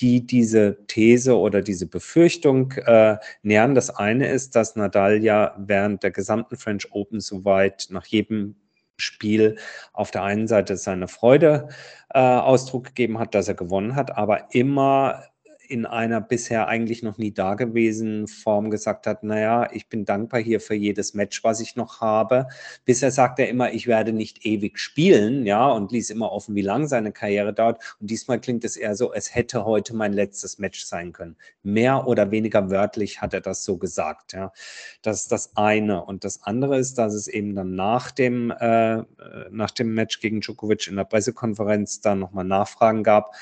[0.00, 3.74] die diese These oder diese Befürchtung äh, nähern.
[3.74, 8.56] Das eine ist, dass Nadal ja während der gesamten French Open soweit nach jedem
[8.96, 9.56] Spiel
[9.92, 11.68] auf der einen Seite seine Freude
[12.10, 15.24] äh, Ausdruck gegeben hat, dass er gewonnen hat, aber immer
[15.72, 20.60] in einer bisher eigentlich noch nie dagewesenen Form gesagt hat, naja, ich bin dankbar hier
[20.60, 22.46] für jedes Match, was ich noch habe.
[22.84, 26.60] Bisher sagt er immer, ich werde nicht ewig spielen, ja, und ließ immer offen, wie
[26.60, 27.96] lang seine Karriere dauert.
[28.00, 31.36] Und diesmal klingt es eher so, es hätte heute mein letztes Match sein können.
[31.62, 34.52] Mehr oder weniger wörtlich hat er das so gesagt, ja.
[35.00, 36.04] Das ist das eine.
[36.04, 39.04] Und das andere ist, dass es eben dann nach dem, äh,
[39.50, 43.34] nach dem Match gegen Djokovic in der Pressekonferenz dann nochmal Nachfragen gab.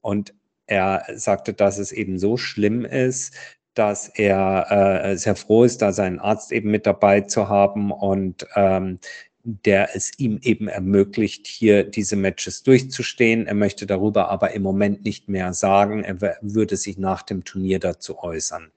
[0.00, 0.32] Und
[0.72, 3.34] er sagte, dass es eben so schlimm ist,
[3.74, 8.46] dass er äh, sehr froh ist, da seinen Arzt eben mit dabei zu haben und
[8.56, 8.98] ähm,
[9.44, 13.46] der es ihm eben ermöglicht, hier diese Matches durchzustehen.
[13.46, 16.04] Er möchte darüber aber im Moment nicht mehr sagen.
[16.04, 18.70] Er würde sich nach dem Turnier dazu äußern.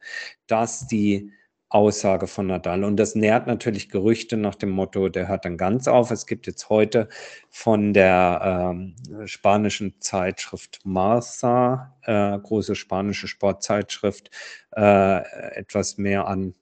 [0.47, 1.31] Dass die
[1.75, 2.85] Aussage von Nadal.
[2.85, 6.09] Und das nährt natürlich Gerüchte nach dem Motto, der hört dann ganz auf.
[6.09, 7.09] Es gibt jetzt heute
[7.49, 8.95] von der ähm,
[9.27, 14.31] spanischen Zeitschrift Marsa, äh, große spanische Sportzeitschrift,
[14.71, 15.17] äh,
[15.57, 16.53] etwas mehr an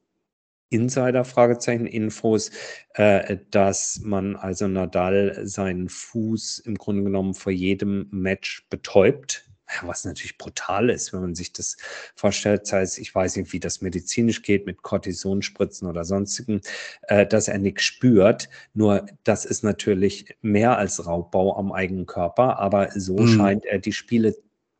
[0.71, 2.49] Insider, Fragezeichen, Infos,
[2.95, 9.45] äh, dass man also Nadal seinen Fuß im Grunde genommen vor jedem Match betäubt
[9.81, 11.77] was natürlich brutal ist, wenn man sich das
[12.15, 16.61] vorstellt, sei es, ich weiß nicht, wie das medizinisch geht mit Cortisonspritzen oder sonstigen,
[17.03, 18.49] äh, dass er nichts spürt.
[18.73, 23.27] Nur das ist natürlich mehr als Raubbau am eigenen Körper, aber so mhm.
[23.27, 24.35] scheint er die Spiele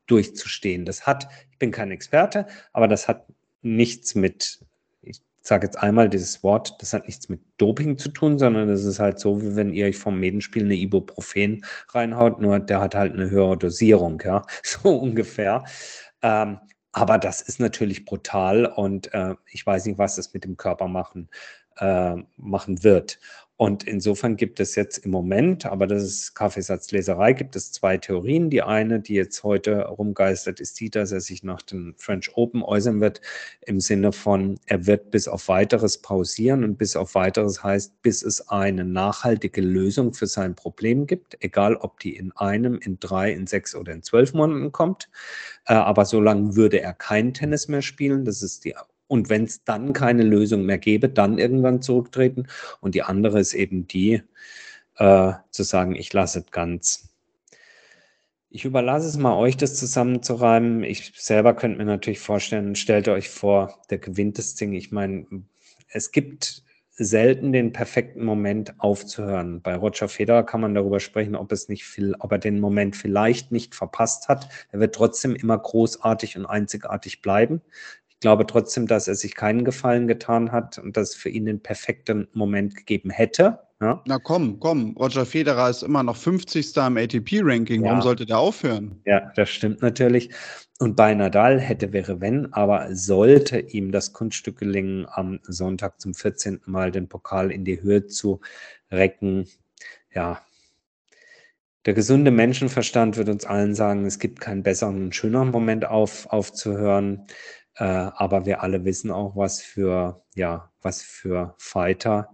[0.08, 0.86] durchzustehen.
[0.86, 3.26] Das hat, ich bin kein Experte, aber das hat
[3.62, 4.60] nichts mit
[5.44, 9.00] sage jetzt einmal dieses Wort, das hat nichts mit Doping zu tun, sondern es ist
[9.00, 13.14] halt so, wie wenn ihr euch vom Medenspiel eine Ibuprofen reinhaut, nur der hat halt
[13.14, 15.66] eine höhere Dosierung, ja, so ungefähr.
[16.22, 16.60] Ähm,
[16.94, 20.88] aber das ist natürlich brutal und äh, ich weiß nicht, was das mit dem Körper
[20.88, 21.30] machen,
[21.78, 23.20] äh, machen wird.
[23.64, 28.50] Und insofern gibt es jetzt im Moment, aber das ist Kaffeesatzleserei, gibt es zwei Theorien.
[28.50, 32.62] Die eine, die jetzt heute rumgeistert, ist die, dass er sich nach den French Open
[32.62, 33.22] äußern wird,
[33.66, 38.22] im Sinne von, er wird bis auf weiteres pausieren und bis auf weiteres heißt, bis
[38.22, 43.32] es eine nachhaltige Lösung für sein Problem gibt, egal ob die in einem, in drei,
[43.32, 45.10] in sechs oder in zwölf Monaten kommt.
[45.68, 48.26] Äh, aber solange würde er kein Tennis mehr spielen.
[48.26, 48.76] Das ist die
[49.14, 52.48] und wenn es dann keine Lösung mehr gäbe, dann irgendwann zurücktreten.
[52.82, 54.24] Und die andere ist eben die,
[54.98, 57.10] äh, zu sagen, ich lasse es ganz.
[58.50, 60.84] Ich überlasse es mal euch, das zusammenzureimen.
[60.84, 64.74] Ich selber könnte mir natürlich vorstellen, stellt euch vor, der gewinnt das Ding.
[64.74, 65.28] Ich meine,
[65.90, 66.64] es gibt
[66.96, 69.62] selten den perfekten Moment aufzuhören.
[69.62, 72.96] Bei Roger Federer kann man darüber sprechen, ob es nicht viel, ob er den Moment
[72.96, 74.50] vielleicht nicht verpasst hat.
[74.72, 77.62] Er wird trotzdem immer großartig und einzigartig bleiben
[78.24, 81.62] glaube trotzdem, dass er sich keinen Gefallen getan hat und dass es für ihn den
[81.62, 83.60] perfekten Moment gegeben hätte.
[83.82, 84.02] Ja.
[84.06, 86.78] Na komm, komm, Roger Federer ist immer noch 50.
[86.78, 87.84] im ATP-Ranking.
[87.84, 87.90] Ja.
[87.90, 89.02] Warum sollte der aufhören?
[89.06, 90.30] Ja, das stimmt natürlich.
[90.80, 96.14] Und bei Nadal hätte, wäre, wenn, aber sollte ihm das Kunststück gelingen, am Sonntag zum
[96.14, 96.62] 14.
[96.66, 98.40] Mal den Pokal in die Höhe zu
[98.90, 99.50] recken,
[100.14, 100.42] ja,
[101.86, 106.28] der gesunde Menschenverstand wird uns allen sagen, es gibt keinen besseren und schöneren Moment auf,
[106.28, 107.28] aufzuhören.
[107.76, 112.30] Äh, aber wir alle wissen auch, was für, ja, was für Fighter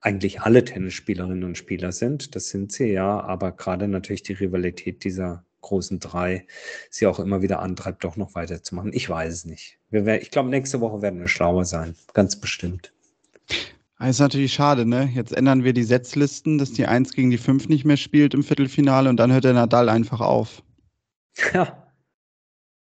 [0.00, 2.34] eigentlich alle Tennisspielerinnen und Spieler sind.
[2.34, 6.46] Das sind sie ja, aber gerade natürlich die Rivalität dieser großen drei
[6.90, 8.92] sie auch immer wieder antreibt, doch noch weiterzumachen.
[8.92, 9.78] Ich weiß es nicht.
[9.90, 11.96] Wir, ich glaube, nächste Woche werden wir schlauer sein.
[12.14, 12.92] Ganz bestimmt.
[13.98, 15.10] Das ist natürlich schade, ne?
[15.12, 18.44] Jetzt ändern wir die Setzlisten, dass die 1 gegen die 5 nicht mehr spielt im
[18.44, 20.62] Viertelfinale und dann hört der Nadal einfach auf.
[21.52, 21.87] Ja,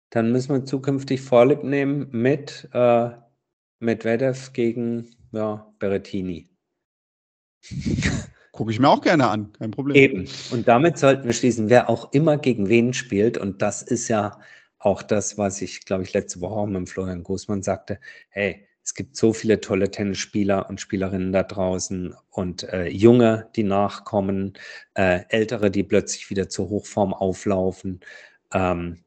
[0.10, 3.10] dann müssen wir zukünftig Vorlieb nehmen mit äh,
[3.80, 6.49] Medvedev gegen ja, Berrettini.
[8.51, 9.95] Gucke ich mir auch gerne an, kein Problem.
[9.95, 10.28] Eben.
[10.51, 13.38] Und damit sollten wir schließen, wer auch immer gegen wen spielt.
[13.38, 14.39] Und das ist ja
[14.80, 17.99] auch das, was ich, glaube ich, letzte Woche auch mit Florian Großmann sagte.
[18.30, 23.64] Hey, es gibt so viele tolle Tennisspieler und Spielerinnen da draußen und äh, Junge, die
[23.64, 24.53] nachkommen,
[24.93, 27.99] äh, Ältere, die plötzlich wieder zur Hochform auflaufen.
[28.53, 29.03] Ähm,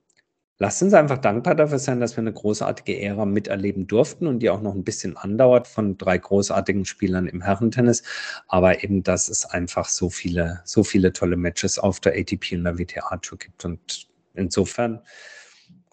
[0.63, 4.51] Lasst uns einfach dankbar dafür sein, dass wir eine großartige Ära miterleben durften und die
[4.51, 8.03] auch noch ein bisschen andauert von drei großartigen Spielern im Herrentennis.
[8.47, 12.65] Aber eben, dass es einfach so viele, so viele tolle Matches auf der ATP und
[12.65, 13.65] der WTA Tour gibt.
[13.65, 15.01] Und insofern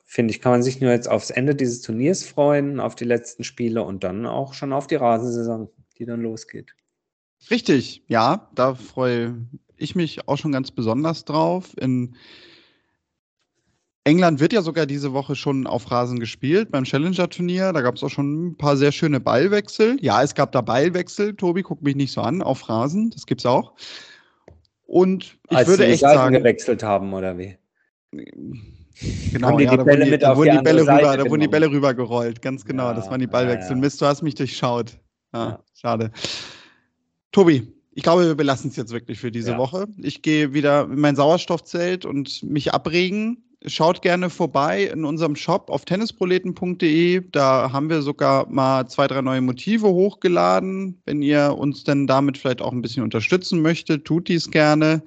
[0.03, 3.45] finde ich, kann man sich nur jetzt aufs Ende dieses Turniers freuen, auf die letzten
[3.45, 6.75] Spiele und dann auch schon auf die Rasensaison, die dann losgeht.
[7.49, 9.47] Richtig, ja, da freue
[9.77, 11.71] ich mich auch schon ganz besonders drauf.
[11.77, 12.17] In
[14.07, 17.73] England wird ja sogar diese Woche schon auf Rasen gespielt beim Challenger-Turnier.
[17.73, 19.97] Da gab es auch schon ein paar sehr schöne Ballwechsel.
[19.99, 21.35] Ja, es gab da Ballwechsel.
[21.35, 23.09] Tobi, guck mich nicht so an, auf Rasen.
[23.09, 23.73] Das gibt's auch.
[24.85, 26.35] Und ich Als würde echt Seiten sagen.
[26.37, 27.57] gewechselt haben, oder wie?
[29.33, 31.29] Genau, haben die, ja, die Bälle die, mit da wurden die, die Bälle rüber, Da
[31.29, 32.41] wurden die Bälle rübergerollt.
[32.41, 33.71] Ganz genau, ja, das waren die Ballwechsel.
[33.71, 34.97] Ja, Mist, du hast mich durchschaut.
[35.33, 36.11] Ja, Schade.
[37.33, 39.87] Tobi, ich glaube, wir belassen es jetzt wirklich für diese Woche.
[40.01, 45.69] Ich gehe wieder in mein Sauerstoffzelt und mich abregen schaut gerne vorbei in unserem Shop
[45.69, 47.23] auf tennisproleten.de.
[47.31, 51.01] Da haben wir sogar mal zwei, drei neue Motive hochgeladen.
[51.05, 55.03] Wenn ihr uns denn damit vielleicht auch ein bisschen unterstützen möchtet, tut dies gerne.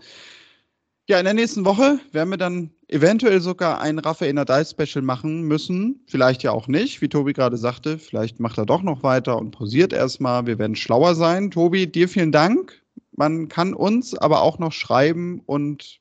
[1.09, 5.43] Ja, in der nächsten Woche werden wir dann eventuell sogar ein Raphael Nadal Special machen
[5.43, 6.05] müssen.
[6.07, 7.99] Vielleicht ja auch nicht, wie Tobi gerade sagte.
[7.99, 10.47] Vielleicht macht er doch noch weiter und pausiert erstmal.
[10.47, 11.51] Wir werden schlauer sein.
[11.51, 12.81] Tobi, dir vielen Dank.
[13.13, 16.01] Man kann uns aber auch noch schreiben und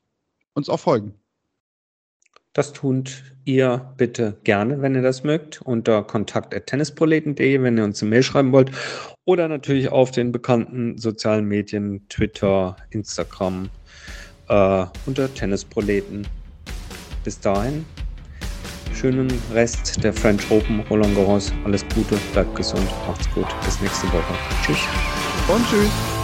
[0.54, 1.19] uns auch folgen.
[2.52, 8.10] Das tut ihr bitte gerne, wenn ihr das mögt, unter kontakt.tennisproleten.de, wenn ihr uns eine
[8.10, 8.72] Mail schreiben wollt.
[9.24, 13.70] Oder natürlich auf den bekannten sozialen Medien, Twitter, Instagram,
[14.48, 16.26] äh, unter Tennisproleten.
[17.22, 17.84] Bis dahin,
[18.94, 21.52] schönen Rest der French Open, Roland Garros.
[21.64, 23.46] Alles Gute, bleibt gesund, macht's gut.
[23.64, 24.34] Bis nächste Woche.
[24.64, 24.78] Tschüss.
[25.48, 26.19] Und tschüss.